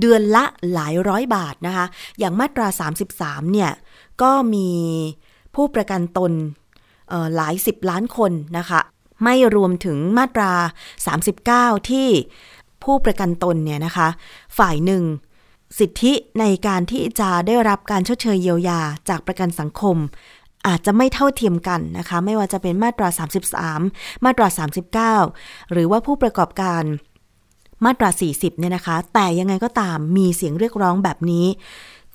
[0.00, 1.86] เดือนละหลายร้อยบาทนะคะ
[2.18, 2.66] อย่างมาตรา
[3.10, 3.70] 33 เนี่ย
[4.22, 4.68] ก็มี
[5.54, 6.32] ผู้ประกันตน
[7.36, 8.80] หลายสิบล้านคนนะคะ
[9.24, 10.52] ไม่รวมถึงมาตรา
[11.16, 12.08] 39 ที่
[12.84, 14.08] ผู้ประกันตนเนี่ยนะคะ
[14.58, 15.02] ฝ่ายหนึ่ง
[15.78, 19.96] สิทธิในการที่จะได้รับการชดเชยเยียวยาจากประกันสังคม
[20.66, 23.08] อาจจะไม่เท่าเทียมกันนะคะ ไม่ว่าจะเป็นมาตรา
[23.66, 24.48] 33 มาตรา
[25.26, 26.82] 39 หรือว่าผู้ประกอบการ
[27.84, 31.46] มาตรา 40 เนี่ยนะคะ แต่ยังไงก็ตามมีเสียงเรียกร้องแบบนี้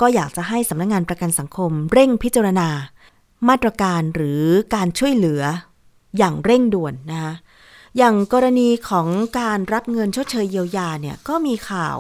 [0.02, 2.70] ก็อยากจะให้สำนักงงานประกันสังคม เร่งพิจารณา
[3.50, 4.44] มาตรการหรือ
[4.76, 5.44] การช่วยเหลือ
[6.18, 7.34] อย่างเร่งด่วนนะคะ
[7.98, 9.08] อย่างกรณีของ
[9.40, 11.98] การรับเงินชดเชยเยียวยาเนี่ยก็มีข่าว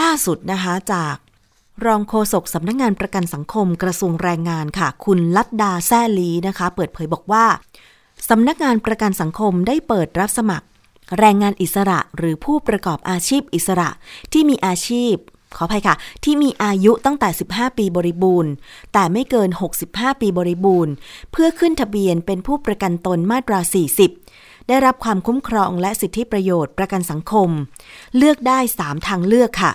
[0.00, 1.16] ล่าสุดนะคะจาก
[1.86, 7.44] รองโฆษกสำนักงงานประกันสังคมกระทรวงแรงงานค่ะ คุณลัดดาแซ่ลีนะคะ เปิดเผยบอกว่า
[8.28, 10.66] สำนักงานประกันสังคมได้เปิดรับสมัคร
[11.18, 13.88] แรงงานอิสระหรือผู้ประกอบอาชีพอิสระ
[14.32, 15.14] ที่มีอาชีพ
[15.56, 18.52] ขออภัยค่ะ ที่มีอายุตั้งแต่ 15 ปีบริบูรณ์
[18.92, 19.50] แต่ไม่เกิน
[19.86, 20.92] 65 ปีบริบูรณ์
[21.32, 23.60] เพื่อขึ้นทะเบียนเป็นผู้ประกันตนมาตรา
[24.12, 27.50] 40 ได้รับความคุ้มครองและสิทธิประโยชน์ประกันสังคม
[28.16, 29.72] เลือกได้ 3 ทางเลือกค่ะ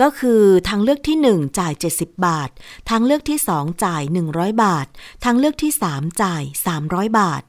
[0.00, 2.50] ก็คือทางเลือกที่ 1 จ่าย 70 บาท
[2.90, 4.86] ทางเลือกที่ 2 จ่าย 100 บาท
[5.24, 6.42] ทางเลือกที่ 3 จ่าย
[6.80, 7.42] 300 บาท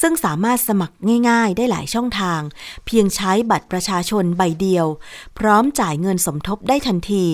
[0.00, 0.96] ซึ่งสามารถสมัคร
[1.28, 2.40] ง่ายๆ ได้หลายช่องทาง
[2.86, 4.86] เพียงใช้บัตรประชาชนใบเดียว
[5.38, 7.24] พร้อมจ่ายเงินสมทบได้ทันที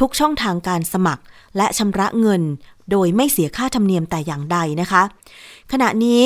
[0.00, 1.22] ทุกช่องทางการสมัคร
[1.56, 2.42] และชำระเงิน
[2.90, 5.02] โดยไม่เสียค่าธรรมเนียมแต่อย่างใดนะคะ
[5.72, 6.22] ขณะนี้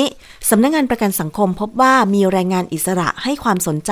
[0.49, 3.91] สำนักงงานประกันสังคมพบว่ามีแรงงานอิสระให้ความสนใจ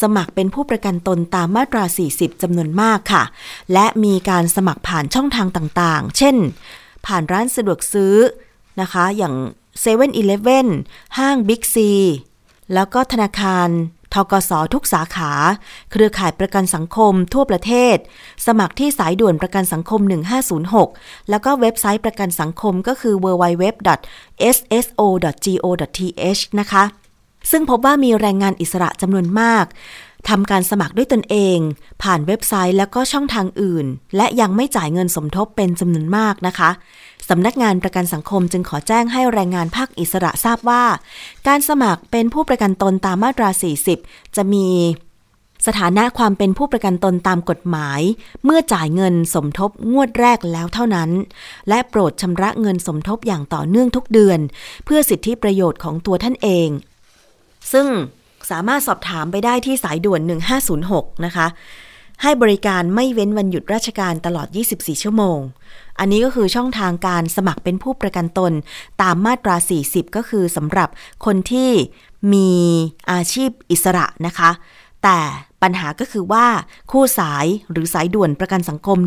[0.00, 3.24] สมัครเป็นผู้ประกันตนตามมาตรา 40จำนวนมากค่ะ
[3.72, 6.36] และมีการสมัครผ่านช่องทางต่างๆ เช่น
[7.06, 8.14] ผ่านร้านสะดวกซื้อ
[8.80, 9.34] นะคะ อย่าง
[9.82, 10.66] 7 e เ e ่ e อ
[11.18, 11.90] ห้างบิ๊กซี
[12.74, 13.68] แล้วก็ธนาคาร
[14.14, 15.32] ทกสทุกสาขา
[15.90, 17.96] เครือข่ายประกันสังคมทั่วประเทศ
[18.46, 20.00] สมัครที่สายด่วนประกันสังคม
[20.64, 24.12] 1506 แล้วก็เว็บไซต์ประกันสังคมก็คือ www.sso.go.th
[26.60, 26.84] นะคะ
[27.50, 29.64] ซึ่งพบว่ามีแรงงานอิสระจำนวนมาก
[30.28, 31.58] ทำการสมัครด้วยตนเอง
[32.02, 36.70] ผ่านเว็บไซต์แล้วก็ช่องทางอื่น และยังไม่จ่ายเงินสมทบเป็นจำนวนมากนะคะ
[37.28, 40.84] สำนักงานประกันสังคมจึงขอแจ้งให้แรงงานภาคอิสระทราบว่า
[41.46, 43.48] การสมัครเป็นผู้ประกันตนตามมาตรา
[43.92, 44.68] 40 จะมี
[45.66, 48.00] สถานะความเป็นผู้ประกันตนตามกฎหมาย
[48.44, 51.10] เมื่อจ่ายเงินสมทบงวดแรกแล้วเท่านั้น
[51.68, 54.38] และโปรดชำระเงินสมทบอย่างต่อเนื่องทุกเดือน
[54.84, 56.68] เพื่อสิทธิประโยชน์ของตัวท่านเอง
[57.72, 57.86] ซึ่ง
[58.50, 60.20] สามารถสอบถามไปได้ที่สายด่วน
[60.72, 61.46] 1506 นะคะ
[62.22, 65.38] ให้บริการไม่เว้นวันหยุดราชการตลอด 24 ชั่วโมง
[65.98, 68.52] อันนี้ก็คือช่องทางการสมัครเป็นผู้ประกันตน
[69.02, 70.88] ตามมาตรา 40 ก็คือสำหรับ
[71.24, 71.70] คนที่
[72.32, 72.50] มี
[73.10, 74.50] อาชีพอิสระนะคะ
[75.02, 75.18] แต่
[75.62, 76.46] ปัญหาก็คือว่า
[76.92, 78.98] คู่สายหรือสายด่วนประกันสังคม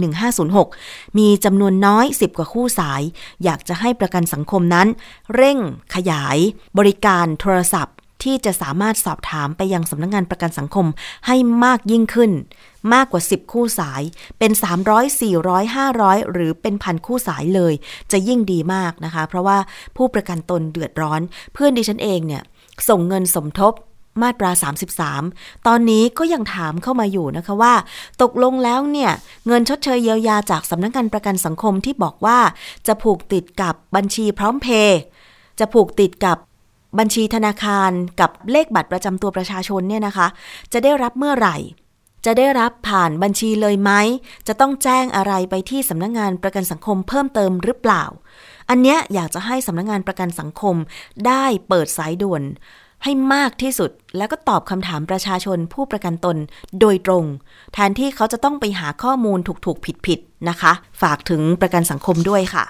[0.55, 3.01] 1506 มีจำนวนน้อย 10 กว่าคู่สาย
[3.43, 4.87] อยากจะให้ประกันสังคมนั้น
[5.35, 5.57] เร่ง
[5.95, 6.37] ขยาย
[6.77, 10.85] บริการโทรศัพท์ ที่จะสามารถสอบถามไปยังสำนักงงานประกันสังคม
[11.27, 12.31] ให้มากยิ่งขึ้น
[12.93, 14.01] มากกว่า 10 คู่สาย
[14.39, 14.51] เป็น
[14.85, 17.73] 300 400 500 หรือเป็นพันคู่สายเลย
[18.11, 19.57] จะยิ่งดีมากนะคะ เพราะว่า
[19.97, 21.21] ผู้ประกันตนเดือดร้อน
[21.53, 22.43] เพื่อนดิฉันเองเนี่ย
[22.89, 23.73] ส่งเงินสมทบ
[24.21, 24.51] มาตรา
[25.09, 27.73] 33 ตอนนี้ก็ยังถามเข้ามาอยู่นะคะว่า
[28.21, 29.11] ตกลงแล้วเนี่ย
[29.47, 32.39] เงินชดเชยเยียวยาจากสำนักงานประกันสังคมที่บอกว่า
[32.87, 34.99] จะผูกติดกับบัญชีพร้อมเพย์
[35.59, 36.37] จะผูกติดกับ
[36.99, 40.27] บัญชีธนาคารกับเลขบัตรประจำตัวประชาชนเนี่ยนะคะ
[40.73, 41.57] จะได้รับเมื่อไหร่
[42.25, 43.91] จะได้รับผ่านบัญชีเลยไหม
[44.47, 48.03] จะต้องแจ้งอะไรไปที่สำนักงงานประกันสังคมเพิ่มเติมหรือเปล่า
[48.69, 50.75] อันเนี้ยอยากจะให้สำนักงงานประกันสังคม
[51.27, 52.43] ได้เปิดสายด่วน
[53.03, 56.37] ให้มากที่สุดแล้วก็ตอบคำถามประชาชนผู้ประกันตน
[56.79, 57.23] โดยตรง
[57.73, 62.65] แทนที่เขาจะต้องไปหาข้อมูลถูกๆ ผิดๆนะคะ ฝากถึงประกันสังคมด้วยค่ะ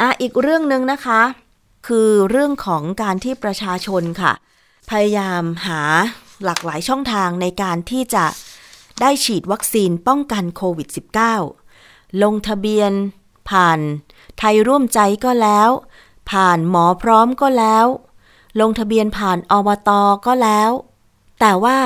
[0.00, 1.20] อะอีกเรื่องหนึ่งนะคะ
[1.86, 4.32] คือเรื่องของการที่ประชาชนค่ะ
[4.90, 5.80] พยายามหา
[6.44, 8.26] หลากหลายช่องทางในการที่จะ
[9.00, 10.88] ได้ฉีดวัคซีนป้องกันโควิด
[11.54, 12.92] -19 ลงทะเบียน
[13.50, 13.78] ผ่าน
[14.38, 15.70] ไทยร่วมใจก็แล้ว
[16.30, 17.86] ผ่านหมอพร้อมก็แล้ว
[18.60, 19.90] ลงทะเบียนผ่านอบต
[20.26, 20.70] ก็แล้ว
[21.40, 21.78] แต่ว่า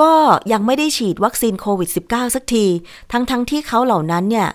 [0.00, 0.14] ก็
[0.52, 2.66] ยังไม่ได้ฉีดวัคซีนโควิด -19 สักที
[3.12, 4.48] ทั้งๆทที่เขาเหล่านั้นเนี่ย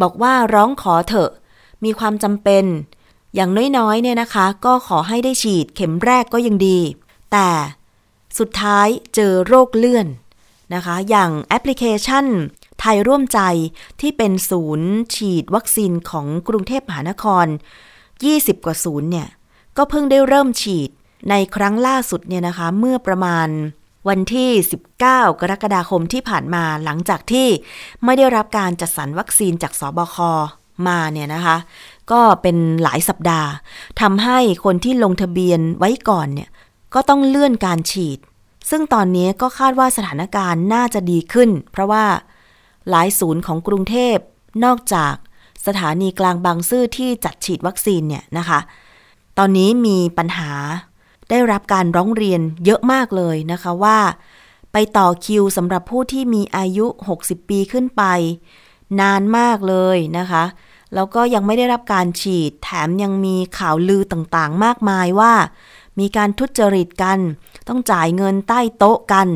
[0.00, 1.30] บอกว่าร้องขอเถอะ
[1.84, 2.64] มีความจำเป็น
[3.34, 6.78] อย่างน้อยๆเนี่ยนะคะ ก็ขอให้ได้ฉีดเข็มแรกก็ยังดี
[7.32, 7.48] แต่
[8.38, 10.06] สุดท้ายเจอโรคเลื่อน
[10.74, 12.26] นะคะ อย่างแอปพลิเคชัน
[12.80, 13.40] ไทยร่วมใจ
[14.00, 17.46] ที่เป็นศูนย์ฉีดวัคซีนของกรุงเทพมหานคร
[18.06, 19.28] 20 กว่าศูนย์เนี่ย
[19.76, 20.90] ก็เพิ่งได้เริ่มฉีด
[21.30, 23.48] ในครั้งล่าสุดเนี่ยนะคะ เมื่อประมาณ
[24.08, 25.02] วันที่ 19
[25.40, 27.48] กรกฎาคมที่ผ่านมาหลังจากที่
[28.04, 30.16] ไม่ได้รับการจัดสรรวัคซีนจากสบค
[30.88, 31.56] มาเนี่ยนะคะ
[32.12, 33.50] ก็เป็นหลายสัปดาห์
[34.00, 36.50] ทำให้คนที่ลงทะเบียนไว้ก่อนเนี่ย
[36.94, 38.18] ก็ต้องเลื่อนการฉีด
[38.70, 42.04] ซึ่งตอนนี้ก็คาดว่าสถานการณ์น่าจะดีขึ้น เพราะว่า
[42.90, 44.16] หลายศูนย์ของกรุงเทพ
[44.64, 45.14] นอกจาก
[45.66, 48.60] สถานีกลางบางซื่อที่จัดฉีดวัคซีนเนี่ยนะคะ
[49.38, 50.52] ตอนนี้มีปัญหา
[51.30, 53.98] ได้รับการร้องเรียนเยอะมากเลยนะคะว่า
[54.72, 56.86] ไปต่อคิวสำหรับผู้ที่มีอายุ
[57.18, 58.02] 60 ปีขึ้นไป
[59.00, 60.44] นานมากเลยนะคะ
[60.94, 65.32] แล้วก็ยังไม่ได้รับการฉีด แถมยังมีข่าวลือต่างๆ มากมายว่า
[66.00, 67.18] มีการทุจริตกัน
[67.68, 69.28] ต้องจ่ายเงินใต้โต๊ะกัน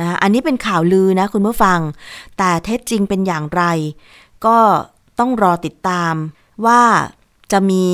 [0.00, 1.80] นะอันนี้เป็นข่าวลือนะคุณผู้ฟัง
[2.38, 3.62] แต่เท็จจริงเป็นอย่างไร
[4.46, 4.58] ก็
[5.18, 6.14] ต้องรอติดตาม
[6.66, 6.82] ว่า
[7.52, 7.86] จะมี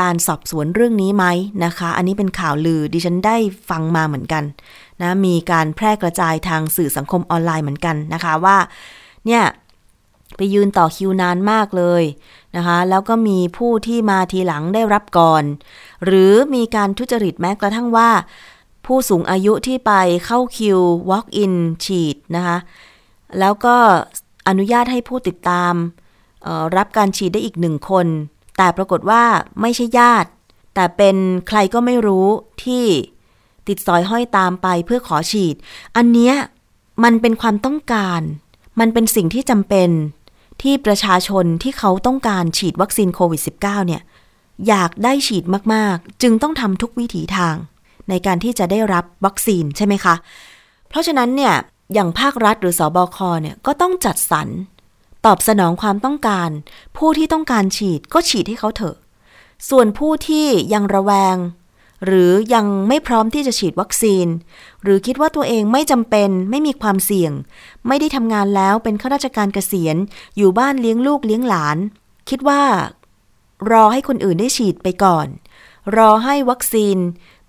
[0.00, 1.24] การสอบสวนเรื่องนี้ไหม
[1.64, 3.36] นะคะ อันนี้เป็นข่าวลือดิฉันได้
[3.70, 4.44] ฟังมาเหมือนกัน
[5.02, 8.56] นะมีการแพร่กระจายทางสื่อสังคมออนไลน์เหมือนกันนะคะว่า
[9.26, 9.42] เนี่ย
[10.36, 12.02] ไปยืนต่อคิวนานมากเลย
[12.56, 15.44] นะคะ แล้วก็มีผู้ที่มาทีหลังได้รับก่อน
[16.04, 18.10] หรือมีการทุจริตแม้กระทั่งว่า
[18.86, 19.92] ผู้สูงอายุที่ไป
[20.26, 20.78] เข้าคิว
[21.10, 22.58] walk in ฉีดนะคะ
[23.38, 23.76] แล้วก็
[24.48, 25.74] อนุญาตให้ผู้ติดตาม
[26.76, 28.06] รับการฉีดได้อีกหนึ่งคน
[28.56, 29.22] แต่ปรากฏว่า
[29.60, 30.30] ไม่ใช่ญาติ
[30.74, 31.16] แต่เป็น
[31.48, 32.26] ใครก็ไม่รู้
[32.64, 32.84] ที่
[33.68, 35.54] ติดสอยห้อยตามไปเพื่อขอฉีด
[35.96, 36.34] อันเนี้ย
[37.04, 38.20] มันเป็นความต้องการ
[38.80, 39.90] มันเป็นสิ่งที่จำเป็น
[40.62, 44.02] ที่ประชาชนที่เขาต้องการฉีดวัคซีนโควิด -19 เนี่ย
[44.68, 45.44] อยากได้ฉีด
[45.74, 47.54] มากๆ จึงต้องทำทุกวิถีทาง
[48.08, 50.14] ในการที่จะได้รับวัคซีนใช่ไหมคะ
[50.88, 51.54] เพราะฉะนั้นเนี่ย
[51.94, 54.48] อย่างภาครัฐหรือสอบอคเนี่ยก็ต้องจัดสรร
[55.26, 56.50] ตอบสนองความต้องการ
[56.96, 58.96] ผู้ที่ต้องการฉีดก็ฉีดให้เขาเถอะ
[59.68, 61.36] ส่วนผู้ที่ยังระแวง
[62.06, 64.26] หรือยังไม่พร้อมที่จะฉีดวัคซีน
[64.82, 67.32] หรือคิดว่าตัวเองไม่จำเป็นไม่มีความเสี่ยง
[67.88, 69.96] ไม่ได้ทำงานแล้วเป็นข้าราชการเกษียณ
[70.36, 71.76] อยู่บ้านเลี้ยงลูกเลี้ยงหลาน
[72.28, 72.62] คิดว่า
[73.70, 75.26] รอให้คนอื่นได้ฉีดไปก่อน
[75.96, 76.96] รอให้วัคซีน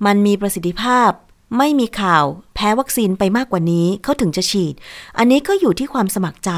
[0.05, 1.11] มันมีประสิทธิภาพ
[1.57, 4.73] ไม่มีข่าวแพ้วัคซีนไปมากกว่านี้เขาถึงจะฉีด
[5.17, 6.51] อันนี้ก็อยู่ที่ความสมัครใจ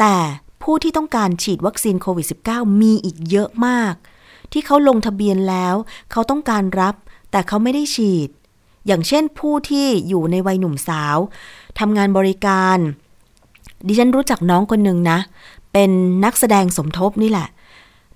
[0.00, 0.16] แต่
[0.62, 3.94] ผู้ที่ต้องการฉีดวัคซีนโควิด -19 มีอีกเยอะมาก
[4.52, 5.74] ที่เขาลงทะเบียนแล้ว
[6.10, 6.94] เขาต้องการรับ
[7.32, 8.28] แต่เขาไม่ได้ฉีด
[8.86, 11.16] อย่างเช่นผู้ที่อยู่ในวัยหนุ่มสาว
[11.78, 12.78] ทำงานบริการ
[13.86, 15.18] ดิฉันรู้จักน้องคนหนึ่งนะ
[15.72, 15.90] เป็น
[16.24, 17.48] นักแสดงสมทบนี่แหละ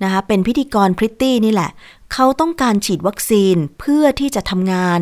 [0.03, 1.71] นะคะเป็นพิธีกรพริตตี้นี่แหละ
[2.13, 5.01] เขาต้องการฉีดวัคซีนเพื่อที่จะทำงาน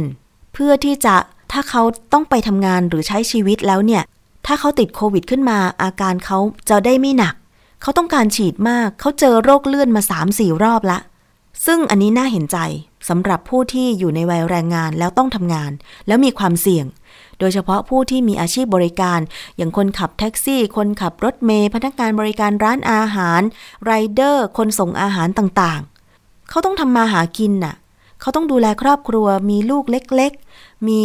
[0.54, 1.14] เพื่อที่จะ
[1.52, 4.02] ถ้าเขาต้องไปทำงานหรือใช้ชีวิตแล้วเนี่ย
[4.46, 7.34] ถ้าเขาติดโควิดขึ้นมา อาการเขาจะได้ไม่หนัก
[7.82, 10.98] เขาต้องการฉีดมาก เขาเจอโรคเลื่อนมา 3-4 รอบละ
[11.66, 12.58] ซึ่งอันนี้น่าเห็นใจ
[13.08, 15.70] สำหรับผู้ที่อยู่ในวัยแรงงานแล้วต้องทำงาน
[16.06, 16.86] แล้วมีความเสี่ยง
[17.38, 19.20] โดยเฉพาะผู้ที่มีอาชีพบริการ
[19.56, 23.40] อย่างคนขับแท็กซี่ คนขับรถเมย์พนักงานบริการร้านอาหาร
[23.84, 27.74] ไรเดอร์ คนส่งอาหารต่างๆ เขาต้องทำมาหากินน่ะ
[28.20, 31.02] เขาต้องดูแลครอบครัว มีลูกเล็กๆ มี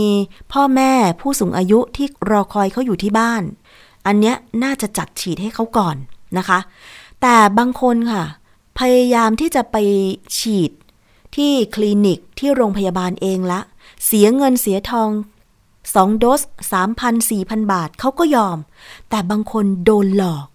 [0.53, 3.43] พ่อแม่ผู้สูงอายุที่รอคอยเขาอยู่ที่บ้าน
[4.05, 5.95] อันเนี้ยน่าจะจัดฉีดให้เขาก่อน
[6.37, 6.59] นะคะ
[7.21, 8.23] แต่บางคนค่ะ
[8.79, 9.77] พยายามที่จะไป
[10.37, 10.71] ฉีด
[11.35, 13.59] ที่คลินิกที่โรงพยาบาลเองละ
[14.05, 15.09] เสียเงินเสียทอง
[15.93, 18.57] สองโดส3,000 4,000บาทเขาก็ยอม
[19.09, 20.45] แต่บางคนโดนหลอก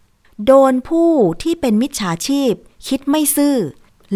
[0.46, 2.52] โดนผู้ที่เป็นมิจฉาชีพ
[2.86, 3.56] คิดไม่ซื่อ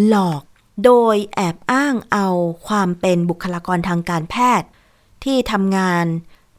[0.07, 0.42] หลอก
[0.85, 2.29] โดยแอบอ้างเอา
[2.66, 4.68] ความเป็นบุคลากรทางการแพทย์
[5.25, 6.05] ที่ทำงาน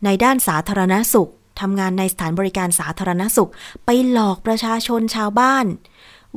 [0.05, 1.31] ในด้านสาธารณสุข
[1.61, 3.49] ทำงานในสถานบริการสาธารณสุข
[3.85, 5.65] ไปหลอกประชาชนชาวบ้าน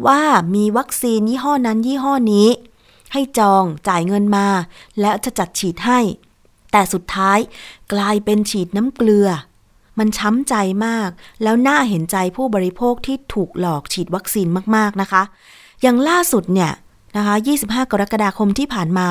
[0.07, 0.23] ว่า
[0.55, 2.49] มีวัคซีนยี่ห้อนั้นยี่ห้อนี้
[3.13, 4.47] ให้จองจ่ายเงินมา
[5.01, 6.01] แล้วจะจัดฉีดให้
[6.73, 7.39] แต่สุดท้าย
[7.93, 9.29] กลายเป็นฉีดน้ำเกลือ
[9.99, 10.55] มันช้ำใจ
[10.87, 11.11] มาก
[11.43, 14.47] แล้วน่าเห็นใจผู้บริโภคที่ถูกหลอกฉีดวัคซีน
[14.77, 15.23] มากๆนะคะ
[15.83, 16.73] อย่างล่าสุดเนี่ย
[17.17, 19.09] นะคะ 25 กรกฎาคมที่ผ่านมา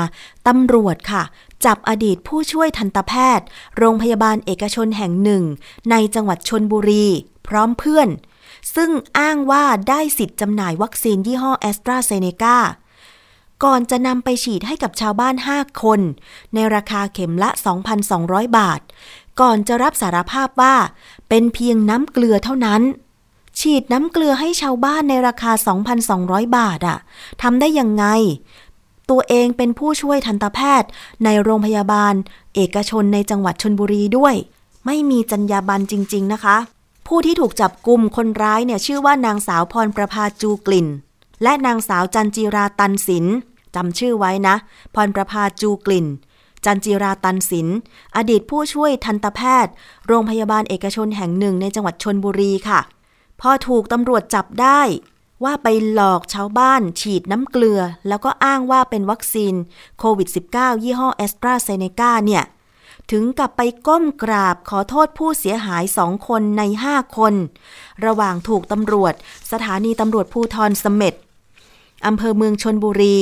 [0.48, 1.24] ตำรวจค่ะ
[1.66, 3.46] จับอดีตผู้ช่วยทันตแพทย์
[3.78, 5.44] โรงพยาบาลเอกชนแห่งหนึ่ง
[5.92, 7.08] ในจังหวัดชนบุรี
[7.48, 8.10] พร้อมเพื่อน
[8.76, 12.58] ซึ่งอ้างว่าได้สิทธิ์จำหน่ายวัคซีนยี่ห้อแอสตราเซเนกา
[13.64, 16.00] ก่อนจะนำไปฉีดให้กับชาวบ้าน 5 คน
[16.54, 17.50] ในราคาเข็มละ
[18.04, 18.82] 2,200 บาท
[19.40, 20.76] ก่อนจะรับสารภาพว่า
[21.30, 22.82] เป็นเพียงน้ำเกลือเท่านั้น
[23.60, 25.52] ฉีดน้ำเกลือให้ชาวบ้านในราคา
[26.04, 26.98] 2,200 บาทอะ
[27.42, 28.06] ทำได้ยังไง
[29.10, 30.90] ตัวเองเป็นผู้ช่วยทันตแพทย์
[31.24, 32.14] ในโรงพยาบาล
[32.56, 34.36] เอกชนในจังหวัดชนบุรีด้วย
[34.86, 36.58] ไม่มีจรรยาบรรณจริง ๆ นะคะ
[37.08, 40.88] ผู้ที่ถูกจับกลุ่มคนร้ายเนี่ยชื่อว่านางสาวพรประภาจูกลิ่น
[41.44, 43.26] และนางสาวจันจีราตันสิน
[43.76, 44.56] จำชื่อไว้นะ
[44.96, 46.08] พรประภาจูกลิ่น
[46.66, 47.68] จันจีราตันสิน
[48.16, 49.74] อดีตผู้ช่วยทันตแพทย์
[50.08, 52.80] โรงพยาบาลเอกชนแห่งหนึ่งในจังหวัดชนบุรีค่ะ
[53.42, 54.82] พอถูกตำรวจจับได้
[55.44, 59.54] ว่าไปหลอกชาวบ้านฉีดน้ำเกลือ แล้วก็อ้างว่าเป็นวัคซีน
[60.00, 62.44] โควิด -19 ยี่ห้อแอสตราเซเนกาเนี่ย
[63.12, 67.34] ถึงกับไปก้มกราบขอโทษผู้เสียหายสองคนในห้าคน
[68.06, 69.14] ระหว่างถูกตำรวจ
[69.52, 71.14] สถานีตำรวจภูทรเสม็ด
[72.06, 73.18] อำเภอเมืองชนบุรี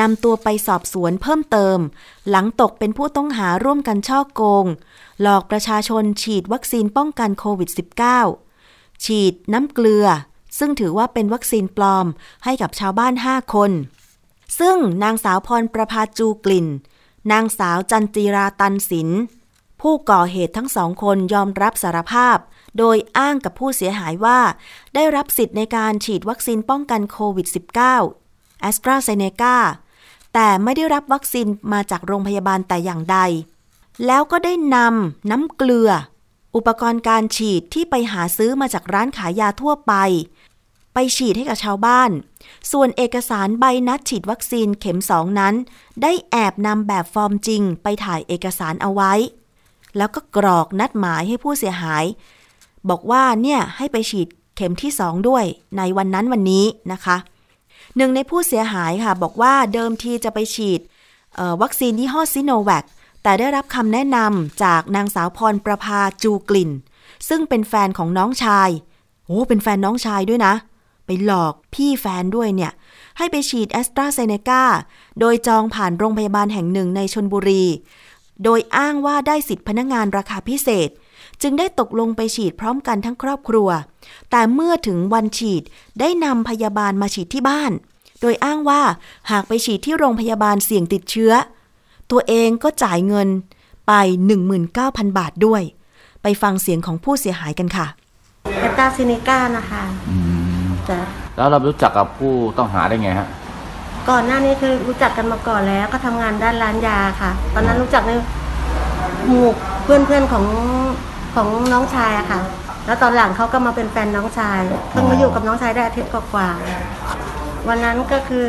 [0.00, 1.78] นำตัวไปสอบสวนเพิ่มเติม
[2.30, 4.66] หลังตกเป็นผู้ต้องหาร่วมกันช่อโกง
[5.20, 7.70] หลอกประชาชนฉีดวัคซีนป้องกันโควิด
[8.36, 10.06] -19 ฉีดน้ำเกลือ
[10.58, 12.06] ซึ่งถือว่าเป็นวัคซีนปลอม
[12.44, 13.70] ให้กับชาวบ้าน 5 คน
[14.58, 16.68] ซึ่งนางสาวพรประภาจูกลิ่น
[17.32, 19.08] นางสาวจันจีราตันสิน
[19.80, 22.38] ผู้ก่อเหตุทั้งสองคนยอมรับสารภาพ
[22.78, 24.40] โดยอ้างกับผู้เสียหายว่า
[24.94, 28.21] ได้รับสิทธิ์ในการฉีดวัคซีนป้องกันโควิด -19
[28.62, 29.56] แอสตราเซเนกา
[30.34, 33.18] แต่ไม่ได้รับวัคซีนมาจากโรงพยาบาลแต่อย่างใด
[34.06, 35.90] แล้วก็ได้นำน้ำเกลือ
[36.56, 39.94] อุปกรณ์การฉีดที่ไปหาซื้อมาจากร้านขายยาทั่วไป
[40.94, 42.10] ไปฉีดให้กับชาวบ้าน
[42.72, 45.54] ส่วนเอกสารใบนัดฉีดวัคซีนเข็มสองนั้น
[46.02, 49.12] ได้แอบนำแบบฟอร์มจริงไปถ่ายเอกสารเอาไว้
[49.96, 52.04] แล้วก็กรอกนัดหมายให้ผู้เสียหาย
[52.88, 55.44] บอกว่าเนี่ยให้ไปฉีดเข็มที่สองด้วย
[55.76, 57.16] ในวันนั้นวันนี้นะคะ
[57.96, 60.80] หนึ่งในผู้เสียหายค่ะ บอกว่าเดิมทีจะไปฉีด
[61.62, 62.84] วัคซีนยี่ห้อซิโนแวค
[63.22, 66.70] แต่ได้รับคำแนะนำจากนางสาวพรประภาจูกลิ่น
[67.28, 68.68] ซึ่งเป็นแฟนของน้องชาย
[69.26, 70.54] โอ้เป็นแฟนน้องชายด้วยนะ
[71.06, 72.72] ไปหลอกพี่แฟนด้วยเนี่ย
[73.18, 74.62] ให้ไปฉีดแอสตราเซเนกา
[75.20, 77.64] โดยจองผ่านโรงพยาบาลแห่งหนึ่งในชนบุรี
[78.44, 80.88] โดยอ้างว่าได้สิทธิพนักงานราคาพิเศษ
[81.42, 83.68] จึงได้ตกลงไปฉีดพร้อมกันทั้งครอบครัว
[84.30, 85.62] แต่เมื่อถึงวันฉีด
[86.00, 87.72] ได้นำพยาบาลมาฉีดที่บ้าน
[88.20, 88.82] โดยอ้างว่า
[89.30, 91.32] หากไปฉีดที่โรงพยาบาลเสี่ยงติดเชื้อ
[92.10, 93.28] ตัวเองก็จ่ายเงิน
[93.86, 93.92] ไป
[94.58, 95.62] 19,000 บาทด้วย
[96.22, 97.86] ไปฟังเสียงของผู้เสียหายกันค่ะ
[98.60, 100.16] แอตตาซินิก้านะคะอื
[100.64, 100.98] มจะ
[101.36, 103.28] แล้วเรารู้จักกับผู้ต้องหาได้ไงฮะ
[104.10, 108.12] ก่อนหน้านี้คือรู้จักกันมาก่อนแล้วก็ทำงานด้านร้านยาค่ะ ตอนนั้นรู้จักใน
[109.28, 109.48] หมู่
[109.84, 110.44] เพื่อนเพื่อนๆของ
[111.34, 112.40] ของน้องชายอะค่ะ
[112.86, 118.48] แล้วตอนหลังเขาก็มาเป็นแฟนน้องชายเพิ่งมาอยู่กับน้องชายได้อาทิตย์กว่าๆวันนั้นก็คือ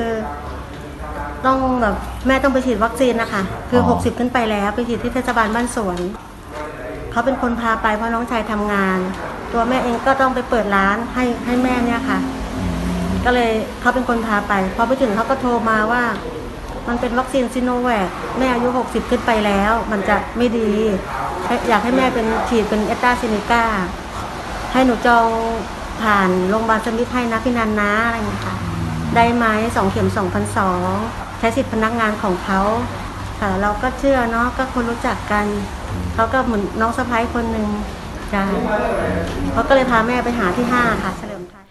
[1.45, 1.95] ต้องแบบ
[2.27, 5.99] แม่ต้องไปฉีดวัคซีนนะคะ คืออ 60 ขึ้นไปแล้วไปฉีดที่เทศบาลบ้านสวน
[7.11, 8.99] เขาเป็นคนพาไปเพราะน้องชายทำงาน
[9.53, 12.19] ตัวแม่เองก็ต้องไปเปิดร้านให้ให้แม่เนี่ยค่ะ
[13.25, 16.03] ก็เลยเขาเป็นคนพาไป พอไปถึงเขาก็โทรมาว่า
[16.87, 20.87] มันเป็นวัคซีนซิโนแวคแม่อายุ 60 ขึ้นไปแล้ว มันจะไม่ดีให้
[21.69, 23.63] อยากให้แม่เป็นฉีดเป็นเอตาซินิก้า
[24.73, 25.27] ให้หนูจอง
[26.01, 28.55] ผ่านโรงพยาบาลสมิธให้นะพี่นันนะอะไรอย่างเงี้ยค่ะ
[29.15, 30.91] ได้ไหมสองเข็มสองพันสอง
[31.39, 32.61] ใช้สิทธิพนักงานของเขา
[33.39, 35.45] ค่ะเราก็เชื่อเนาะก็คนรู้จักกัน
[36.13, 37.67] เขาก็เหมือนน้องสะพ้ายคนหนึ่ง
[38.33, 38.43] จ้า
[39.53, 41.63] เขาก็เลยพาแม่ไปหาที่ห้าค่ะเฉลิมไทย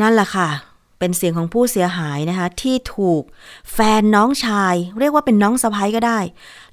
[0.00, 0.48] นั่นแหละค่ะ
[0.98, 3.22] เป็นเสียงของผู้เสียหายนะคะ ที่ถูก
[3.72, 6.18] แฟนน้องชาย เรียกว่าเป็นน้องสะพ้ยก็ได้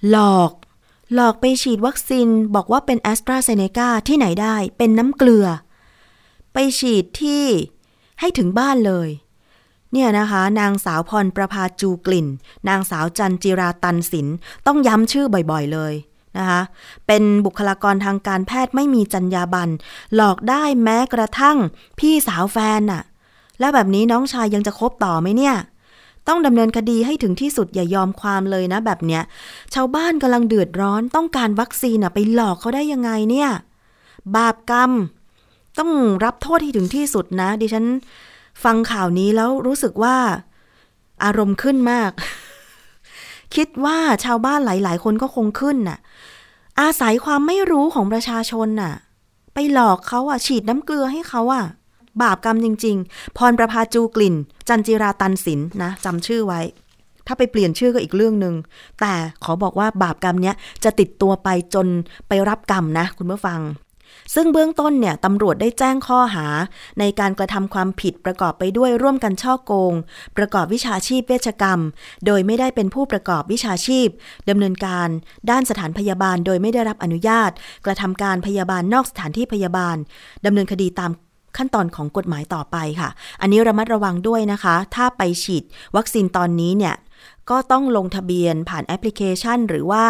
[0.09, 0.51] หลอก
[1.13, 5.47] หลอกไปฉีดวัคซีนบอกว่าเป็นแอสตราเซเนกาที่ไหนได้ เป็นน้ำเกลือ
[6.53, 7.45] ไปฉีดที่
[8.19, 9.09] ให้ถึงบ้านเลย
[9.93, 12.27] เนี่ยนะคะ นางสาวพรประภาจูกลิ่น
[12.69, 14.27] นางสาวจันจิราตันสิน
[14.67, 15.93] ต้องย้ำชื่อบ่อยๆเลย
[16.37, 16.61] นะคะ
[17.07, 19.71] เป็นบุคลากรทางการแพทย์ไม่มีจรรยาบรรณ
[20.15, 21.57] หลอกได้แม้กระทั่ง
[21.99, 23.03] พี่สาวแฟนน่ะ
[23.59, 25.55] แล้วแบบนี้น้องชายยังจะคบต่อไหมเนี่ย
[26.27, 29.23] ต้องดำเนินคดีให้ถึงที่สุดอย่ายอมความเลยนะแบบเนี้ย
[29.73, 33.49] ชาวบ้านกำลังเดือดร้อนต้องการวัคซีนอะไปหลอกเขาได้ยังไงเนี่ย
[34.35, 34.91] บาปกรรม
[35.79, 35.91] ต้อง
[36.25, 37.85] รับโทษที่ถึงที่สุดนะ ดิฉัน
[38.63, 40.17] ฟังข่าวนี้แล้วรู้สึกว่า
[41.23, 42.11] อารมณ์ขึ้นมาก
[43.55, 45.99] คิดว่าชาวบ้านหลาย ๆ คนก็คงขึ้นน่ะ
[46.81, 48.93] อาศัยความไม่รู้ของประชาชนน่ะ
[49.53, 51.65] ไปหลอกเขาอะ ฉีดน้ำเกลือให้เขาอะ
[52.23, 54.35] บาปกรรมจริง ๆ พรประภาจูกลิ่น
[54.67, 56.61] จันจิราตันสินนะจำชื่อไว้
[57.27, 58.55] ถ้าไปเปลี่ยนชื่อก็อีกเรื่องหนึ่ง
[59.01, 59.13] แต่
[59.43, 61.87] ขอบอกว่าบาปกรรมเนี้ยจะติดตัวไปจน
[62.27, 63.61] ไปรับกรรมนะ คุณผู้ฟัง
[64.35, 66.47] ซึ่งเบื้องต้นเนี่ยตำรวจได้แจ้งข้อหา
[66.99, 69.93] ในการกระทำความผิดประกอบไปด้วยร่วมกันช่อโกง
[70.37, 71.79] ประกอบวิชาชีพเวชกรรม
[72.25, 74.07] โดยไม่ได้เป็นผู้ประกอบวิชาชีพ
[74.49, 75.07] ดำเนินการ
[75.49, 77.51] ด้านสถานพยาบาลโดยไม่ได้รับอนุญาต
[77.85, 79.95] กระทำการพยาบาลนอกสถานที่พยาบาล
[80.45, 81.11] ดำเนินคดีตาม
[81.57, 83.09] ขั้นตอนของกฎหมายต่อไปค่ะ
[83.41, 85.63] อันนี้ระมัดระวังด้วยนะคะ ถ้าไปฉีด
[85.95, 86.95] วัคซีนตอนนี้เนี่ย
[87.49, 90.03] ก็ต้องลงทะเบียนผ่านแอปพลิเคชัน หรือว่า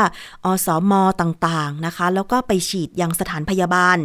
[0.45, 3.97] อสมต่างๆนะคะ แล้วก็ไปฉีดยังสถานพยาบาล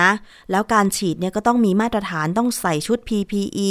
[0.00, 0.10] นะ
[0.50, 3.70] แล้วการฉีดเนี่ยก็ต้องมีมาตรฐานต้องใส่ชุด PPE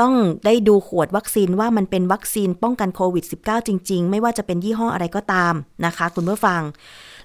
[0.00, 5.54] ต้องได้ดูขวดวัคซีนว่ามันเป็นวัคซีนป้องกันโควิด -19 จริง ๆ ไม่ว่าจะเป็นยี่ห้ออะไรก็ตาม
[5.86, 6.62] นะคะ คุณผู้ฟัง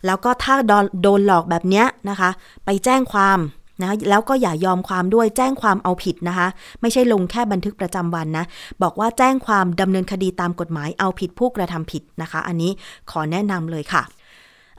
[0.05, 0.53] แล้วก็ถ้า
[1.01, 2.29] โดนหลอกแบบเนี้ยนะคะ
[2.65, 3.39] ไปแจ้งความ
[3.81, 6.47] นะแล้วก็อย่ายอมความด้วยแจ้งความเอาผิดนะคะ
[6.81, 8.45] ไม่ใช่ลงแค่บันทึกประจำวันนะ
[8.81, 12.71] บอกว่าแจ้งความดำเนินคดีตามกฎหมายเอาผิดผู้กระทำผิดนะคะ อันนี้
[13.11, 14.03] ขอแนะนำเลยค่ะ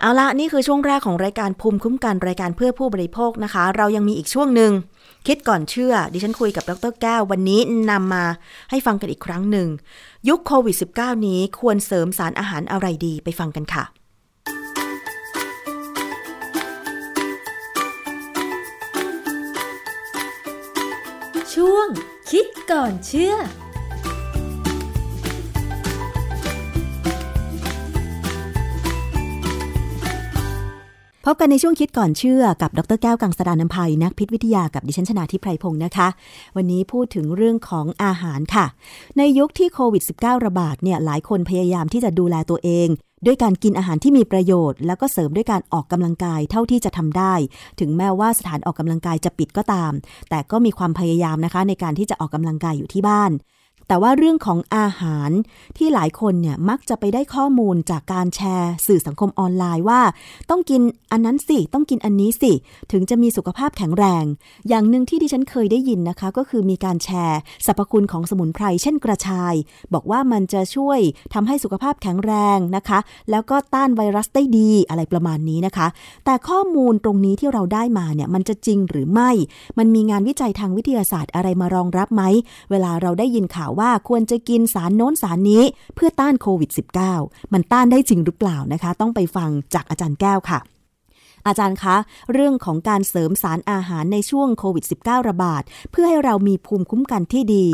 [0.00, 4.72] เอาละนี่คือช่วงแรกของรายการภูมิคุ้มกันรายการเพื่อผู้บริโภคนะคะ เรายังมีอีกช่วงหนึ่ง
[5.26, 8.24] คิดก่อนเชื่อ ดิฉันคุยกับดรแก้ว วันนี้นำมา
[8.70, 9.68] ให้ฟังกันอีกครั้งหนึ่ง
[10.28, 13.84] ยุคโควิด -19 นี้ควรเสริมสารอาหารอะไรดีไปฟังกันค่ะ
[21.78, 21.94] ช่วง
[22.30, 23.34] คิดก่อนเชื่อ
[31.30, 36.08] พบกันในช่วงคิดก่อนเชื่อกับดรแก้วกังสดานนภัยนักพิษวิทยากับดิฉันชนาทิพไพรพงศ์นะคะ
[36.56, 38.66] วันนี้พูดถึงเรื่องของอาหารค่ะ
[39.18, 42.88] ในยุคที่โควิด -19 ระบาดเนี่ยหลายคนพยายามที่จะดูแลตัวเอง
[43.26, 47.34] ด้วยการกินอาหารที่มีประโยชน์ แล้วก็เสริมด้วยการออกกำลังกายเท่าที่จะทำได้
[47.80, 49.92] ถึงแม้ว่าสถานออกกำลังกายจะปิดก็ตาม
[50.30, 53.30] แต่ก็มีความพยายามนะคะ ในการที่จะออกกำลังกายอยู่ที่บ้าน
[53.88, 55.30] แต่ว่าเรื่องของอาหาร
[55.76, 60.00] ที่หลายคนเนี่ยมักจะไปได้ข้อมูลจากการแชร์สื่อสังคมออนไลน์ว่า
[60.50, 60.82] ต้องกิน
[61.12, 62.52] อันนั้นสิ ต้องกินอันนี้สิ
[62.92, 64.24] ถึงจะมีสุขภาพแข็งแรง
[64.68, 69.54] อย่างหนึ่งที่ดิฉันเคยได้ยินนะคะ ก็คือมีการแชร์สรรพคุณของสมุนไพรเช่นกระชาย
[69.94, 70.98] บอกว่ามันจะช่วย
[71.34, 72.98] ทำให้สุขภาพแข็งแรงนะคะ
[73.30, 75.86] แล้วก็ต้านไวรัสได้ดีอะไรประมาณนี้นะคะ
[76.24, 79.30] แต่ข้อมูลตรงนี้ที่เราได้มาเนี่ยมันจะจริงหรือไม่
[79.78, 82.22] มันมีงานวิจัยทางวิทยาศาสตร์อะไรมารองรับไหม
[82.70, 85.62] เวลาเราได้ยินข่าวว่าควรจะกินสารโน้นสารนี้
[85.94, 86.70] เพื่อต้านโควิด
[87.12, 90.60] -19 มันต้านได้จริงหรือเปล่านะคะ ต้องไปฟังจากอาจารย์แก้วค่ะ
[91.46, 91.96] อาจารย์คะ
[92.32, 97.66] เรื่องของการเสริมสารอาหารในช่วงโควิด -19 ระบาด เพื่อให้เรามีภูมิคุ้มกันที่ดี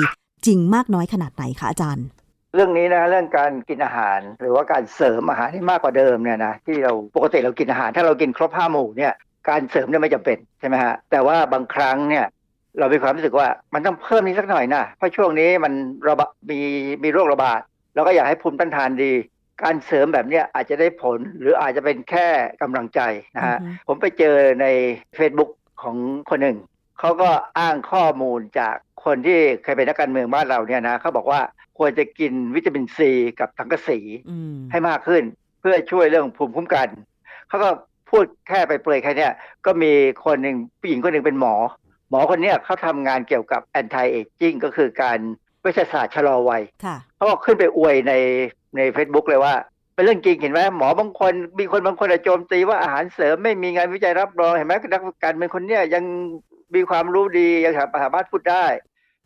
[0.46, 2.06] จริงมากน้อยขนาดไหนคะอาจารย์
[2.54, 9.12] เรื่องนี้นะเรื่องการกินอาหาร หรือว่าการเสริมอาหารที่มากกว่าเดิมเนี่ยนะที่เราปกติเรากินอาหาร ถ้าเรากินครบห้าหมู่เนี่ย
[9.48, 12.24] การเสริมเนี่ยไม่จำเป็นใช่ไหมฮะแต่ว่าบางครั้งเนี่ย
[12.78, 15.72] เรามีความรู้สึกว่ามันต้องเพิ่มนี้สักหน่อยนะเพราะช่วงนี้มัน
[16.08, 16.60] ระบาดมี
[17.04, 17.60] มีโรคระบาด
[17.94, 19.12] เราก็อยากให้ภูมิต้านทานดี
[19.62, 22.26] การเสริมแบบเนี้ยอาจจะได้ผลหรืออาจจะเป็นแค่
[22.62, 23.00] กำลังใจ
[23.36, 24.66] นะฮะอือฮึผมไปเจอใน
[25.18, 25.50] Facebook
[25.82, 25.96] ของ
[26.30, 26.58] คนหนึ่ง
[26.98, 31.40] เขาก็อ้างข้อมูลจากคนที่เคยเป็นนักการเมืองบ้านเราเนี่ยนะเขาบอกว่า
[31.78, 33.10] ควรจะกินวิตามินซี
[33.40, 33.98] กับสังกะสี
[34.30, 35.22] อืมให้มากขึ้น
[35.60, 36.88] เพื่อช่วยเรื่องภูมิคุ้มกัน
[37.48, 37.70] เขาก็
[38.10, 39.32] พูดแค่ไปเปรยแค่เนี้ย
[39.66, 39.92] ก็มี
[40.24, 41.54] คนหนึ่งผู้หญิงคนหนึ่งเป็นหมอ
[42.10, 45.18] หมอคนเนี้ยเขาทำงานเกี่ยวกับ anti aging ก็คือการ
[45.62, 48.12] เวชศาสตร์ชะลอวัยค่ะเขาก็ขึ้นไปอวยใน
[48.76, 49.54] ใน Facebook เลยว่า
[49.94, 56.04] เป็นเรื่องจริงเห็นไหมหมอบางคนมีคนบางคนอะโจมตีว่าอาหารเสริมไม่มีงานวิจัยรับรองเห็นไหมนักการเมืองคนเนี้ยยัง
[56.74, 58.66] มีความรู้ดียังสามารถพูดได้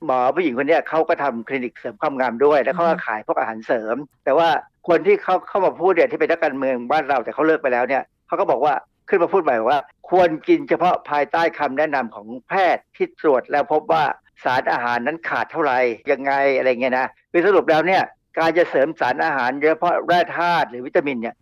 [0.06, 4.48] หมอผู้หญิงคนเนี้ยเขาก็ทำคลินิกเสริมความงามด้วยแล้วเขาก็ขายพวกอาหารเสริม แต่ว่า
[4.88, 8.74] คนที่เขาเข้ามาพูดเนี่ยที่เป็นนักการเมืองบ้านเราแต่เขาเลิกไปแล้วเนี่ยเขาก็บอกว่า
[9.08, 9.78] ขึ้นมาพูดใหม่ว่า
[10.10, 14.04] ควรกินเฉพาะภายใต้คำแนะนำของแพทย์ที่ตรวจแล้วพบว่า
[14.44, 15.78] สารอาหารนั้นขาดเท่าไหร่
[16.10, 18.02] ยังไงอะไรเงี้ยนะคือสรุปแล้วเนี่ย
[18.38, 21.36] การจะเสริมสารอาหารโดยเฉพาะแร่ธาตุหรือวิตามินเนี่ย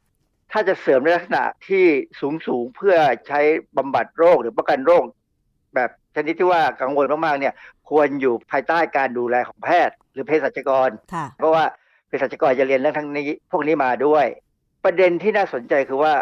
[0.52, 1.84] ถ้าจะเสริมในลักษณะที่
[2.20, 2.96] สูงสูงๆเพื่อ
[3.28, 3.40] ใช้
[3.76, 5.02] บำบัดโรคหรือป้องกันโรค
[5.74, 7.54] แบบชนิดที่ว่ากังวลมากๆเนี่ย
[7.90, 11.64] ควรอยู่ภายใต้การดูแลของแพทย์ หรือเภสัชกรค่ะเพราะว่า
[12.06, 14.26] เภสัชกรจะเรียนเรื่องทั้งนี้พวกนี้มาด้วย
[14.84, 16.14] ประเด็นที่น่าสนใจคือว่า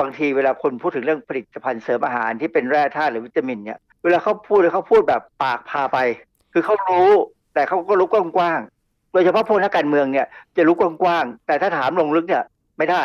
[0.00, 5.98] บางทีเวลาคนพูดถึงเรื่องผลิตภัณฑ์เสริมอาหารที่เป็นแร่ธาตุหรือวิตามินเนี่ยเวลาเขาพูดเขาพูดแบบปากพาไป
[6.52, 7.10] คือเขารู้
[7.54, 10.26] แต่เขาก็รู้กว้างๆโดยเฉพาะพวกนักการเมืองเนี่ย
[10.56, 12.44] จะรู้กว้างๆแต่ถ้าถามลงลึกเนี่ย
[12.78, 13.02] ไม่ได้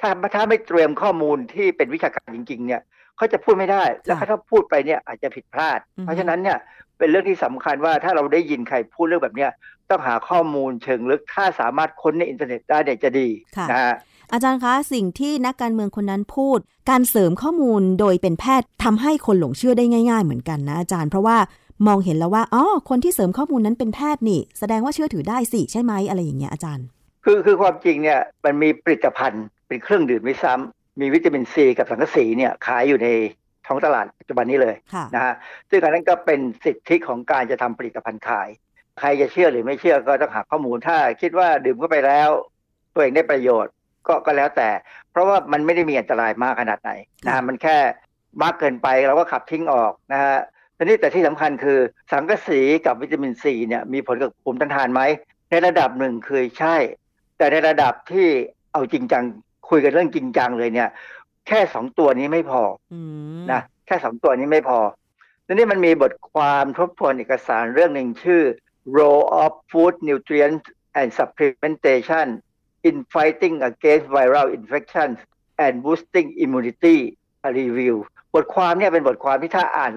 [0.00, 2.82] ถ้าถ้าไม่เตรียมข้อมูลที่เป็นวิชาการจริง ๆ เนี่ย
[3.16, 6.58] เขาจะพูดไม่ได้แล้วถ้าพูดไปเนี่ยอาจจะผิดพลาดอือฮึเพราะฉะนั้นเนี่ย
[6.98, 9.50] เป็นเรื่องที่สำคัญว่าถ้าเราได้ยินใครพูดเรื่องแบบเนี้ย
[9.90, 13.94] ต้องหาข้อมูลเชิงลึกถ้าสามารถค้นในอินเทอร์เน็ตได้เนี่ยจะดีค่ะนะฮะ
[14.32, 16.58] อาจารย์คะสิ่งที่นักการเมืองคนนั้นพูด
[16.90, 21.36] การเสริมข้อมูลโดยเป็นแพทย์ทำให้คนหลงเชื่อได้ง่าย ๆ เหมือนกันนะอาจารย์เพราะว่า
[21.86, 26.86] มองเห็นแล้วว่าอ๋อคนที่เสริมข้อมูลนั้นเป็นแพทย์นี่ แสดงว่าเชื่อถือได้สิใช่ไหมอะไรอย่างเงี้ยอาจารย์
[27.24, 33.08] คือคือความจริงเนี่ยมันมีผลิตภัณฑ์เป็นเครื่องดื่มด้วยซ้ำมีวิตามินซีกับสังกะสีเนี่ยขายอยู่ใน
[33.66, 35.34] ท้องตลาดปัจจุบันนี้เลยค่ะนะฮะ
[35.70, 38.48] ซึ่งอันนั้นก็เป็นสิทธิของการจะทำผลิตภัณฑ์ขาย
[38.98, 42.30] ใครจะเชื่อหรือไม่เชื่อก็ต้องหาข้อมูลถ้าคิดว่าดื่มเข้าไปแล้ว
[42.94, 43.72] ตัวเองได้ประโยชน์
[44.08, 44.68] ก็ก็แล้วแต่
[45.10, 46.90] เพราะว่ามันไม่ได้มีอันตรายมากขนาดไหน
[47.26, 47.76] นะฮะมันแค่
[48.42, 50.36] มากเกินไปเราก็ขับทิ้งออกนะฮะ
[50.76, 51.78] ทีนี้แต่ที่สำคัญคือ
[52.12, 55.02] สังกะสีกับวิตามินซีเนี่ยมีผลกับภูมิต้านทานไหม
[55.50, 56.76] ในระดับหนึ่งคือใช่
[57.38, 58.28] แต่ในระดับที่
[58.72, 59.24] เอาจริงจัง
[59.68, 60.88] คุยกันเรื่องจริงจังเลยเนี่ย
[61.48, 63.00] แค่สองตัวนี้ไม่พออื
[63.40, 64.78] มนะแค่สองตัวนี้ไม่พอ
[65.46, 68.42] ทีนี้มันมีบทความทบทวนเอกสารเรื่องหนึ่งชื่อ
[68.96, 70.66] role of food nutrients
[71.00, 72.26] and supplementation
[72.88, 75.18] in fighting against viral infections
[75.64, 76.98] and boosting immunity
[77.46, 77.96] a review
[78.34, 79.92] บทความเนี่ยเป็นบทความที่ถ้าอ่าน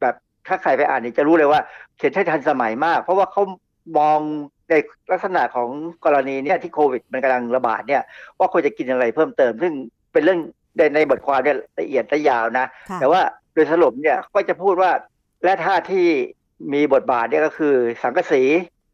[0.00, 0.14] แบบ
[0.46, 1.60] ถ้าใครไปอ่านเนี่ยจะรู้เลยว่า
[1.96, 3.42] เขียนให้ทันสมัยมาก เพราะว่าเขา
[3.98, 4.18] มอง
[4.68, 4.74] ใน
[5.10, 5.68] ลักษณะของ
[6.04, 8.02] กรณีเนี่ยที่โควิดมันกำลังระบาดเนี่ย
[8.38, 9.72] ว่าควรจะกินอะไรเพิ่มเติม ซึ่ง
[10.12, 10.40] เป็นเรื่อง
[10.76, 13.20] ในในบทความเนี่ยละเอียดและยาวนะค่ะแต่ว่า
[13.52, 14.90] โดยสรุปเนี่ยก็จะพูดว่า
[15.42, 16.06] แร่ธาตุที่
[16.72, 18.42] มีบทบาทเนี่ยก็คือสังกะสี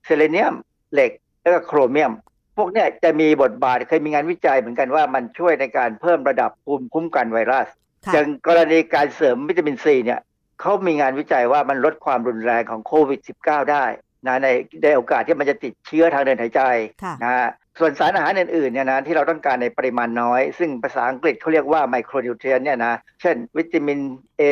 [0.07, 0.55] เซเลเนียม
[0.93, 1.11] เหล็ก
[1.43, 2.30] แล้วก็โครเมียมพ
[2.61, 7.68] วกเนี่ยจะมีบทบาทเคยมีงานวิจัยเหมือนกันว่ามันช่วยในการเพิ่มระดับภูมิคุ้มกันไวรัส
[8.06, 10.20] ค่ะอย่างกรณีการเสริมวิตามินซีเนี่ย
[10.61, 13.84] เขามีงานวิจัยว่ามันลดความรุนแรงของโควิด -19 ได้
[14.26, 14.48] นะใน
[14.82, 16.62] ในโอกาสที่มันจะติดเชื้อทางเดินหายใจ
[17.02, 17.48] ค่ะนะฮะ
[17.78, 24.00] ส่วนสารอาหารอื่นๆเนี่ยนะที่เราต้องการในปริมาณน้อย ซึ่งภาษาอังกฤษเขาเรียกว่าไมโครนิวเทรียนเนี่ยนะเช่น วิตามิน
[24.40, 24.42] A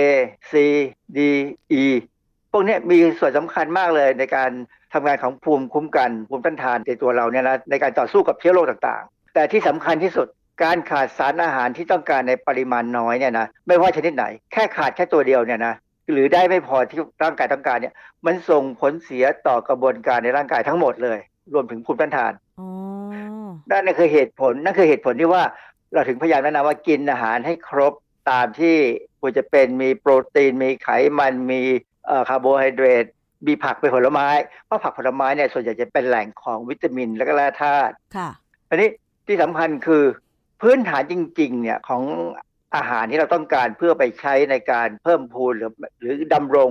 [0.51, 0.53] C
[1.17, 1.19] D
[1.83, 1.85] E
[2.53, 4.51] พวกเนี้ยมีส่วนสำคัญมากเลยในการ
[4.93, 10.27] ทำงานของภูมิคุ้มกันภูมิต้านทานในตัวเราเนี่ยนะในการต่อสู้กับเชื้อโรคต่างๆ แต่ที่สำคัญที่สุด
[10.63, 15.75] การขาดสารอาหารที่ต้องการในปริมาณน้อยเนี่ยนะไม่ว่าชนิดไหน แค่ขาดแค่ตัวเดียวเนี่ยนะ
[16.13, 17.95] หรือได้ไม่พอที่ร่างกายต้องการเนี่ย
[18.27, 21.19] มันส่งผลเสียต่อกระบวนการในร่างกายทั้งหมดเลย
[21.55, 22.69] รวมถึงภูมิต้านทานอ๋อ
[23.71, 25.43] นั่นคือเหตุผลนั่นคือเหตุผลที่ว่า
[25.93, 27.93] เราถึงพยายามแนะนำว่ากินอาหารให้ครบ
[28.31, 28.77] ตามที่
[29.21, 31.61] ควรจะเป็นมีโปรตีน มีไขมันมี
[32.07, 33.05] เอ่อคาร์โบไฮเดรต
[33.47, 34.29] มีผักเป็นผลไม้
[34.67, 38.29] เพราะผักผลไม้เนี่ยส่วนใหญ่จะเป็นแหล่งของวิตามินและก็แร่ธาตุค่ะ
[38.69, 38.89] อันนี้
[39.27, 40.05] ที่สำคัญคือ
[40.63, 42.03] พื้นฐานจจริง ๆ เนี่ยของ
[42.77, 46.71] อาหารที่เราต้องการเพื่อไปใช้ในการเพิ่มพูนหรือหรือดำรง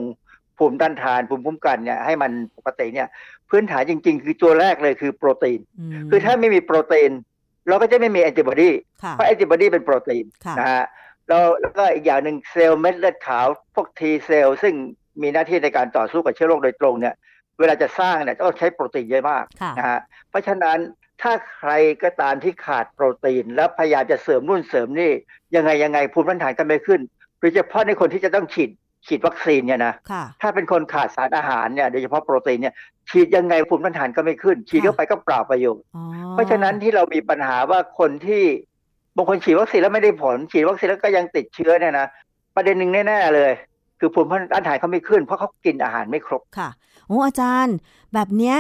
[0.57, 3.07] ภูมิต้านทานภูมิคุ้มกันเนี่ยให้มันปกติเนี่ย
[3.49, 7.11] พื้นฐานจริง ๆ คือตัวแรกเลยคือโปรตีนคือถ้าไม่มีโปรตีน
[7.67, 8.69] เราก็จะไม่มีแอนติบอดี
[9.03, 10.85] ค่ะเพราะแอนติบอดีเป็นโปรตีนค่ะนะฮะ
[11.27, 13.45] แล้วแล้วก็อีกอย่างหนึ่งเซลล์เม็ดเลือดขาว
[13.75, 14.73] พวก T cell ซึ่ง
[15.21, 17.15] มีหน้าที่ในการต่อสู้กับเชื้อโรคโดยตรงเนี่ย
[17.59, 19.99] เวลาจะสร้างเนี่ยต้องใช้โปรตีนเยอะมากค่ะนะฮะ
[20.29, 20.77] เพราะฉะนั้น
[21.21, 21.71] ถ้าใคร
[22.03, 25.11] ก็ตามที่ขาดโปรตีน แล้วพยายามจะเสริมนู่นเสริมนี่
[25.55, 27.01] ยังไงยังไงภูมิต้านทานก็ไม่ขึ้น
[27.39, 28.69] โดยเฉพาะในคนที่จะต้องฉีด
[29.07, 32.73] ฉีดวัคซีนเนี่ยนะค่ะถ้าเป็นคนขาดสารอาหารเนี่ยโดยเฉพาะโปรตีนเนี่ย
[33.09, 38.43] ฉีดยังไงภูมิต้านทานก็ไม่ขึ้น ฉีดเข้าไปก็เปล่าประโยชน์อ๋อเพราะฉะนั้นที่เรามีปัญหาว่าคนที่
[39.15, 42.07] บางคนฉีดวัคซีนแล้วไม่ได้ผล ฉีดวัคซีนแล้วก็ยังติดเชื้อเนี่ยนะ
[42.55, 43.51] ประเด็นหนึ่งแน่ๆเลย
[43.99, 46.69] คือภูมิต้านทานเขาไม่ขึ้น เพราะเขากินอาหารไม่ครบค่ะ
[47.07, 47.75] โอ้อาจารย์
[48.13, 48.57] แบบเนี้ย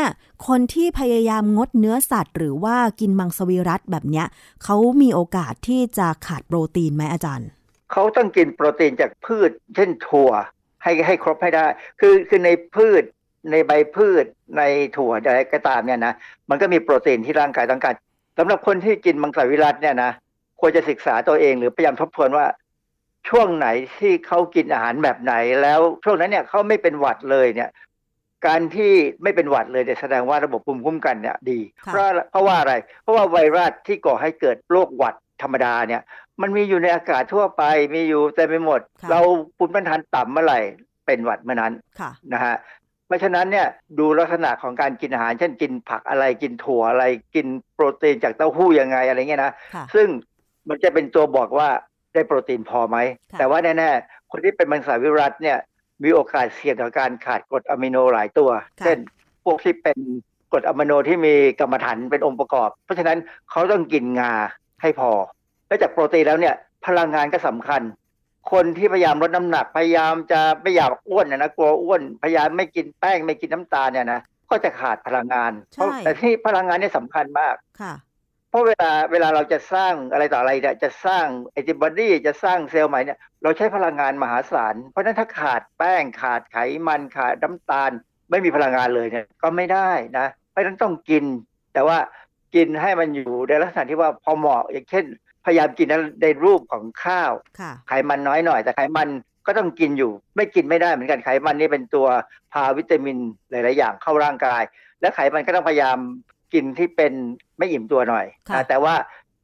[0.47, 4.25] คนที่พยายามงดเนื้อสัตว์ หรือว่ากินมังสวิรัตแบบเนี้ย
[4.63, 7.47] เขามีโอกาสที่จะขาดโปรตีนไหมอาจารย์
[7.91, 10.31] เขาต้องกินโปรตีนจากพืช เช่นถั่ว
[10.83, 11.65] ให้ให้ครบให้ได้
[11.99, 13.03] คือคือในพืช
[13.51, 14.25] ในใบพืช
[14.57, 14.61] ใน
[14.97, 16.13] ถั่วอะไรก็ตามเนี่ยนะ
[16.49, 17.93] มันก็มีโปรตีนที่ร่างกายต้องการ
[18.37, 20.11] สำหรับคนที่กินมังสวิรัตเนี่ยนะ
[20.59, 22.45] ควรจะศึกษาตัวเองหรือพยายามทบทวนว่า
[23.29, 23.67] ช่วงไหน
[23.99, 27.69] ที่เขากินอาหารแบบไหน แล้วช่วงนั้นเนี่ยเขาไม่เป็นหวัดเลยเนี่ย
[28.47, 36.01] การที่ไม่เป็นหวัดเลยเนี่ยแสดงว่าระบบภูมิคุ้มกันเนี่ยดีค่ะเพราะเพราะว่าอะไร เพราะว่าไวรัสที่ก่อให้เกิดโรคหวัดธรรมดาเนี่ย
[36.41, 37.63] มันมีอยู่ในอากาศทั่วไป
[37.95, 39.19] มีอยู่เต็มไปหมดค่ะเรา
[39.57, 40.59] ภูมิต้านทานต่ำเมื่อไหร่
[41.05, 42.55] เป็นหวัดเมื่อนั้นค่ะนะฮะ
[43.07, 43.67] เพราะฉะนั้นเนี่ย
[43.99, 47.05] ดูลักษณะของการกินอาหาร เช่นกินผักอะไรกินถั่วอะไร
[47.35, 50.07] กินโปรตีนจากเต้าหู้ยังไงอะไรเงี้ยนะค่ะซึ่ง
[50.67, 51.69] มันจะเป็นตัวบอกว่า
[52.17, 52.97] ได้โปรตีนพอไหม
[53.31, 55.57] ค่ะแต่ว่าแน่ๆ คนที่เป็นมังสวิรัตเนี่ย
[56.03, 58.49] มีโอกาสเสี่ยงต่อการขาดกรดอะมิโนหลายตัว
[58.79, 58.97] ค่ะเช่น
[59.45, 59.97] พวกที่เป็น
[60.51, 63.17] กรดอะมิโนที่มีกรรมฐานเป็นองค์ประกอบ เพราะฉะนั้น
[63.49, 64.33] เขาต้องกินงา
[64.81, 65.11] ให้พอ
[65.67, 66.55] แล้วจากโปรตีนแล้วเนี่ย
[66.85, 67.81] พลังงานก็สำคัญ
[68.51, 77.93] คนที่พยายามลดน้ำหนักพยายามจะไม่อยากอ้วนนะนะกลัวอ้วนพยายามไม่กินแป้งไม่กินน้ำตาลเนี่ยนะก็จะขาดพลังงาน เพราะใช่แต่ที่พลังงานเนี่ยสำคัญมากค่ะ
[78.49, 87.91] เพราะเวลาเวลาเราจะสร้างอะไรต่ออะไรเนี่ยจะสร้างแอนติบอดีจะสร้างเซลล์ใหม่เนี่ยเราใช้พลังงานมหาศาล เพราะฉะนั้นถ้าขาดแป้งขาดไขมันขาดน้ำตาล
[88.29, 91.23] ไม่มีพลังงานเลยเนี่ยก็ไม่ได้นะเพราะฉะนั้นต้องกิน
[91.73, 91.97] แต่ว่า
[92.55, 95.05] กินให้มันอยู่ในลักษณะที่ว่าพอเหมาะอย่างเช่น
[95.45, 95.87] พยายามกิน
[96.21, 99.09] ในรูปของข้าวค่ะไขมันน้อยหน่อย แต่ไขมัน
[99.47, 102.07] ก็ต้องกินอยู่ ไม่กินไม่ได้เหมือนกันไขมันนี่เป็นตัว
[102.53, 103.17] พาวิตามิน
[103.49, 104.61] หลาย ๆ อย่างเข้าร่างกาย
[105.01, 105.97] และไขมันก็ต้องพยายาม
[106.53, 107.13] กินที่เป็น
[107.57, 108.93] ไม่อิ่มตัวหน่อยค่ะนะแต่ว่า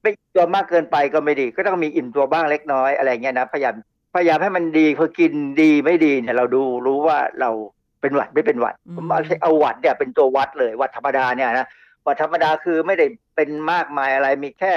[0.02, 3.76] ไม่อิ่มตัวมากเกินไปก็ไม่ดี ก็ต้องมีอิ่มตัวบ้างเล็กน้อยอะไรเงี้ยนะพยายาม
[4.16, 7.50] พยายามให้มันดีพอกินดีไม่ดีเนี่ยเราดูรู้ว่าเรา
[8.02, 11.68] เป็นหวัดไม่เป็นหวัดผมเอาเอาหวัดเนี่ยเป็นตัววัดเลยหวัดธรรมดาเนี่ยนะ
[12.04, 14.74] หวัดธรรมดาคือไม่ได้เป็นมากมายอะไรมีแค่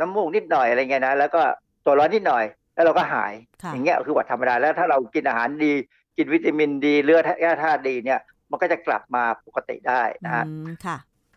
[0.00, 1.42] น้ำมูกนิดหน่อยอะไรเงี้ยนะแล้วก็
[1.84, 5.72] ตัวร้อนนิดหน่อย แล้วเราก็หายค่ะอย่างเงี้ยคือหวัดธรรมดาแล้วถ้าเรากินอาหารดี
[6.16, 8.20] กินวิตามินดีเลือดแร่ธาตุดีเนี่ย
[8.50, 10.96] มันก็จะกลับมาปกติได้นะฮะอืมค่ะ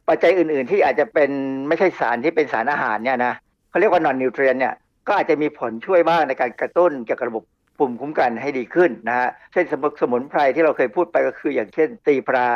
[0.10, 1.32] ปัจจัยอื่น ๆ ที่อาจจะเป็น
[1.68, 3.34] ไม่ใช่สารที่เป็นสารอาหารเนี่ยนะ
[3.70, 4.74] เขาเรียกว่านอนนิวเทรียนเนี่ย
[5.08, 7.44] ก็อาจจะมีผลช่วยบ้างในการกระตุ้นเกี่ยวกับระบบ
[7.78, 12.48] ภูมิคุ้มกันให้ดีขึ้นนะฮะเช่นสมุนสมุนไพรที่เราเคยพูดไปก็คืออย่างเช่น ตีพรา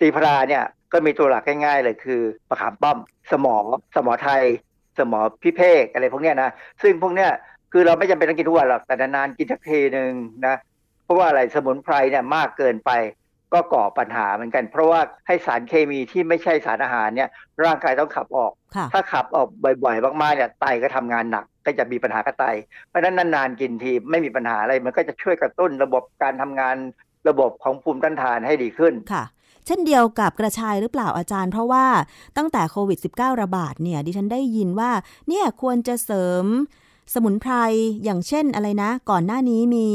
[0.00, 2.98] ตีพราเนี่ยก็มีตัวหลักง่ายๆเลยคือมะขามป้อม
[3.30, 3.56] สมอ
[3.96, 4.42] สมอไทย
[4.98, 6.50] สมอพิเภกอะไรพวกเนี้ยนะ
[6.82, 7.30] ซึ่งพวกเนี้ย
[7.72, 10.10] คือเราไม่จำเป็นต้องกินทุกวันหรอกแต่นานๆกินสักทีหนึ่ง
[10.46, 10.56] นะ
[11.04, 12.90] เพราะว่าอะไรสมุนไพรเนี่ยมากเกินไป
[13.54, 17.28] ก็ก่อปัญหาเหมือนกัน เพราะว่าให้สารเคมีที่ไม่ใช่สารอาหารเนี่ย
[17.64, 19.48] ร่างกายต้องขับออกค่ะถ้าขับออก
[19.84, 22.44] บ่อยๆมากๆเนี่ยไตก็ทำงานหนักก็จะมีปัญหากับไต
[22.88, 26.76] เพราะฉะนั้นนานๆกินทีไม่มีปัญหาอะไรมันก็จะช่วยกระตุ้นระบบการทำงาน
[27.28, 29.24] ระบบของภูมิต้านทานให้ดีขึ้นค่ะ
[29.66, 31.86] เช่นเดียวกับกระชายหรือเปล่าอาจารย์ เพราะว่า
[32.36, 34.90] ตั้งแต่โควิด -19 ระบาดเนี่ยดิฉันได้ยินว่า
[35.28, 36.44] เนี่ยควรจะเสริม
[37.14, 37.52] สมุนไพร
[38.04, 39.88] อย่างเช่นอะไรนะ ก่อนหน้านี้มี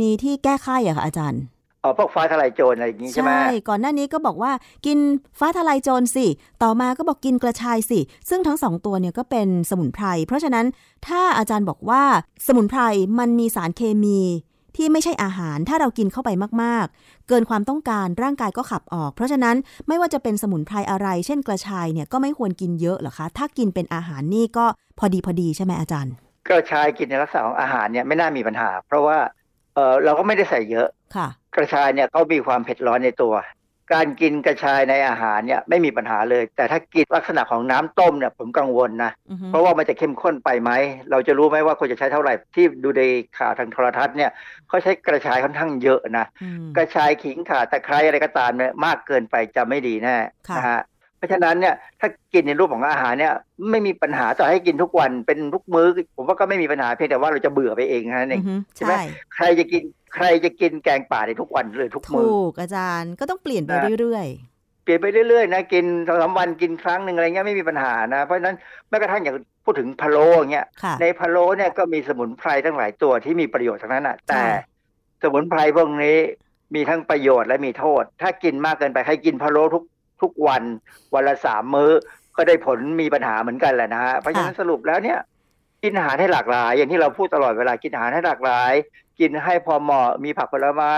[0.00, 1.42] มีที่แก้ไข้อะค่ะอาจารย์
[1.80, 3.32] เออพวกฟ้าทลายโจรอะไรอย่างนี้ใช่ไหม
[3.68, 4.52] ก่อนหน้านี้ก็บอกว่า
[4.86, 4.98] กิน
[5.38, 6.26] ฟ้าทลายโจรสิ
[6.62, 10.66] ต่อมาก็บอกกินกระชายสิ ซึ่งทั้งสองตัวเนี่ยก็เป็นสมุนไพร เพราะฉะนั้น
[11.06, 12.02] ถ้าอาจารย์บอกว่า
[12.46, 12.80] สมุนไพร
[13.18, 14.20] มันมีสารเคมี
[14.76, 16.30] ที่ไม่ใช่อาหารถ้าเรากินเข้าไป
[16.62, 19.56] มากๆ เกินความต้องการร่างกายก็ขับออก เพราะฉะนั้น
[19.88, 24.66] ไม่ว่าจะเป็นสมุนไพรอะไร เช่นกระชายเนี่ยก็ไม่ควรกินเยอะหรอคะ ถ้ากินเป็นอาหารนี่ก็
[24.98, 26.12] พอดีพอดีใช่ไหมอาจารย์
[26.48, 29.18] กระชายกินในลักษณะของอาหารเนี่ยไม่น่ามีปัญหา เพราะว่า
[29.74, 33.34] เออเราก็ไม่ได้ใส่เยอะ ค่ะกระชายเนี่ยเขามีความเผ็ดร้อนในตัว
[33.94, 40.70] การกินกระชายในอาหารเนี่ยไม่มีปัญหาเลย แต่ถ้ากินลักษณะของน้ำต้มเนี่ยผมกังวลนะอือฮึเพราะว่ามันจะเข้มข้นไปไหม
[41.10, 43.02] เราจะรู้ไหมว่าควรจะใช้เท่าไหร่ที่ดูใน
[43.38, 44.30] ข่าวทางโทรทัศน์เนี่ย
[44.68, 50.16] เขาใช้กระชายค่อนข้างเยอะนะอืมกระชายขิงข่าตะไคร้อะไรก็ตามเนี่ยมากเกินไปจะไม่ดีแน่
[50.48, 50.80] ค่ะนะฮะ
[51.18, 53.34] เพราะฉะนั้นเนี่ยถ้ากินในรูปของอาหารเนี่ย
[53.70, 59.00] ไม่มีปัญหาต่อให้กินทุกวันเป็นทุกมื้อ ผมว่าก็ไม่มีปัญหาเพียงแต่ว่าเราจะเบื่อไปเองแค่นั้นเออืงอฮึใช่ไหมใช่
[59.34, 59.82] ใครจะกิน
[60.14, 64.28] ใครจะกินแกงป่าในทุกวันเลยทุกมื้อถูกอาจารย์ก็ต้องเปลี่ยนไปนะเรื่อย
[64.84, 68.56] เปลี่ยนไปเรื่อยๆนะกินสองสามวันกินครั้งหนึ่งอะไรเงี้ยไม่มีปัญหานะเพราะฉะนั้น
[68.88, 74.44] แม้กระทั่งอย่างพูดถึงพะโล้อย่างเงี้ยๆค่ะในพะโล้เนี่ยก็มีสมุนไพรทั้งหลายตัวที่มีประโยชน์ทั้งนั้นอะใช่แต่
[75.22, 76.18] สมุนไพรพวกนี้
[76.74, 79.84] มีทั้งประโยชน์และมีโทษ ถ้ากินมากเกินไปใครกินพะโล้ทุก
[80.22, 80.62] ทุกวัน
[81.14, 81.90] วันละสามมื้อ
[82.36, 85.18] ก็ได้ผลมีปัญหาเหมือนกันแหละนะฮะเพราะฉะนั้นสรุปแล้วเนี่ย
[85.82, 88.72] กินอาหารให้หลากหลาย อย่างที่เราพูดตลอดเวลากินอาหารให้หลากหลาย
[89.20, 90.94] กินให้พอเหมาะมีผักผลไม้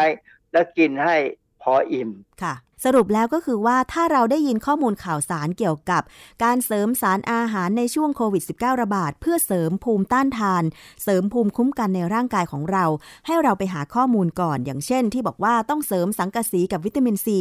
[0.52, 1.16] แล้วกินให้
[1.62, 2.08] พออิ่ม
[2.42, 2.54] ค่ะ
[2.84, 6.02] สรุปแล้วก็คือว่าถ้าเราได้ยินข้อมูลข่าวสารเกี่ยวกับ
[6.44, 10.64] การเสริมสารอาหารในช่วงโควิด -19 ระบาด เพื่อเสริมภูมิต้านทาน
[11.02, 12.84] เสริมภูมิคุ้มกันในร่างกายของเรา
[13.26, 17.38] ให้เราไปหาข้อมูลก่อน อย่างเช่น ที่บอกว่าต้องเสริมสังกะสีกับวิตามินซี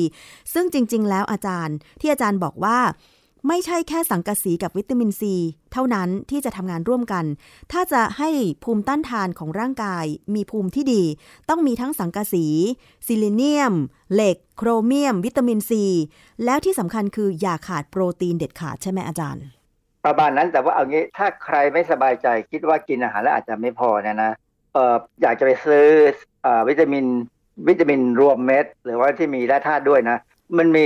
[0.54, 2.80] ซึ่งจริง ๆ แล้วอาจารย์ ที่อาจารย์บอกว่า
[3.48, 5.36] ไม่ใช่แค่สังกะสีกับวิตามินซี
[5.72, 7.26] เท่านั้นที่จะทำงานร่วมกัน
[7.72, 8.30] ถ้าจะให้
[8.64, 11.04] ภูมิต้านทานของร่างกาย มีภูมิที่ดี
[11.50, 12.46] ต้องมีทั้งสังกะสี
[13.08, 13.74] ซิลิเนียม
[14.14, 15.84] เหล็ก โครเมียม วิตามินซี
[16.46, 19.46] แล้วที่สำคัญคืออย่าขาดโปรตีนเด็ดขาดใช่ไหมอาจารย์
[20.06, 24.32] ประมาณนั้นแต่ว่าเอางี้ถ้าใครไม่สบายใจคิดว่ากินอาหารแล้วอาจจะไม่พอเนี่ยนะ
[24.74, 25.86] เอออยากจะไปซื้อ
[26.46, 27.06] อวิตามิน
[27.68, 30.18] วิตามินรวมเม็ด หรือว่าที่มีแร่ธาตุด้วยนะ
[30.58, 30.86] มันมี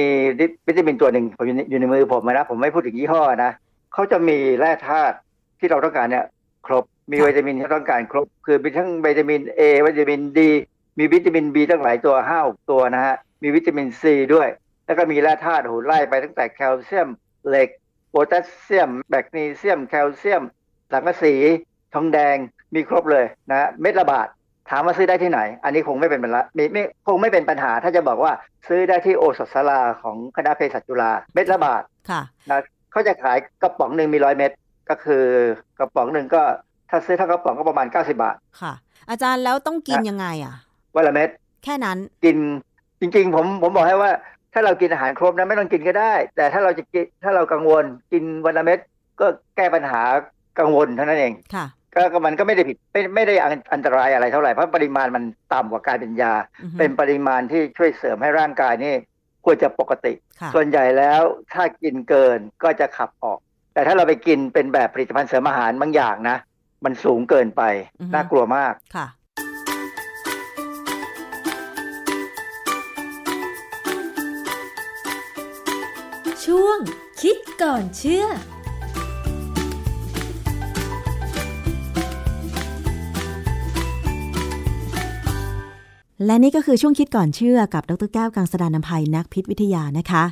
[0.67, 3.51] วิตามินตัวหนึ่งผมอยู่ในอยู่ในมือผมนะผมไม่พูดถึงยี่ห้อนะ
[3.93, 5.15] เขาจะมีแร่ธาตุ
[5.59, 6.25] ที่เราต้องการเนี่ย
[6.67, 10.51] ครบมีค่ะวิตามินที่เราต้องการครบ คือมีทั้งวิตามิน A วิตามินดี
[10.97, 14.47] มีวิตามิน B ตั้งหลายตัวห้าหกตัวนะฮะมีวิตามินซีด้วย
[14.85, 17.09] แล้วก็มีแร่ธาตุโหไล่ไปตั้งแต่แคลเซียม
[17.47, 17.69] เหล็ก
[18.09, 20.43] โพแทสเซียมแมกนีเซียม แคลเซียม
[20.91, 21.33] สังกะสี
[21.93, 22.37] ทองแดง
[22.73, 24.27] มีครบเลยนะเม็ดละบาท
[24.69, 28.31] ถามว่าซื้อได้ที่ไหน อันนี้คงไม่เป็นปัญหาไม่ไม่คงไม่เป็นปัญหา ถ้าจะบอกว่า
[28.67, 32.61] ซื้อได้ที่โอสถสลาของคณะเภสัชจุฬาเม็ดละบาทค่ะนะ
[32.91, 34.51] เขาจะขายกระป๋องหนึ่งมีร้อยเม็ด
[34.89, 35.23] ก็คือ
[35.79, 36.41] กระป๋องหนึ่งก็
[36.89, 38.73] ถ้าซื้อทั้งกระป๋องก็ประมาณ 90 บาท ค่ะ
[39.09, 40.55] อาจารย์แล้วต้องกินนะยังไงอะ
[40.95, 41.29] วันละเม็ด
[41.63, 42.37] แค่นั้นกิน
[42.99, 44.11] จริง ๆ ผมผมบอกให้ว่า
[44.53, 48.79] ถ้าเรากินอาหารครบนะไม่ต้องกินก็ได้ แต่ถ้าเราจะกินถ้าเรากังวลกินวันละเม็ด
[49.19, 50.01] ก็แก้ปัญหา
[50.59, 55.23] กังวลเท่านั้นเองค่ะ ก็ก็มันก็ไม่ได้ผิดไม่ไม่ได้อันอันตรายอะไรเท่าไหร่เพราะปริมาณมัน
[55.53, 58.93] ต่ำกว่าการเป็นยาอือฮึเป็นปริมาณที่ช่วยเสริมให้ร่างกายนี่
[59.45, 61.21] ควรจะปกติค่ะส่วนใหญ่แล้ว
[61.53, 63.39] ถ้ากินเกินก็จะขับออก
[63.73, 66.37] แต่ถ้าเราไปกินเป็นแบบผลิตภัณฑ์เสริมอาหารบางอย่างนะ
[66.85, 67.63] มันสูงเกินไป
[67.99, 69.07] อือฮึน่ากลัวมากค่ะ
[76.45, 76.77] ช่วง
[77.21, 78.25] คิดก่อนเชื่อ
[86.25, 90.23] และนี่ก็คือช่วงคิดก่อนเชื่อกับดรแก้วกังสดานนภัยนักพิษวิทยานะคะ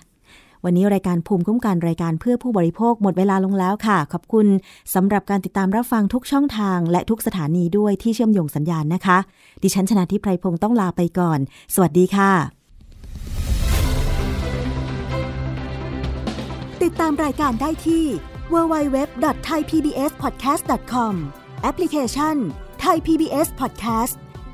[0.64, 4.48] วันนี้รายการภูมิคุ้มกันรายการเพื่อผู้บริโภคหมดเวลาลงแล้วค่ะ ขอบคุณ
[4.94, 9.18] สำหรับการติดตามรับฟังทุกช่องทาง และทุกสถานีด้วยที่เชื่อมโยงสัญญาณนะคะ
[9.64, 11.40] ดิฉันชนะทิพไพรพงศ์ต้องลาไปก่อน
[11.74, 12.32] สวัสดีค่ะ
[16.84, 18.06] ติดตามรายการได้ที่
[18.54, 21.14] www.thaipbspodcast.com
[21.62, 22.36] แอปพลิเคชัน
[22.84, 24.16] Thai PBS Podcast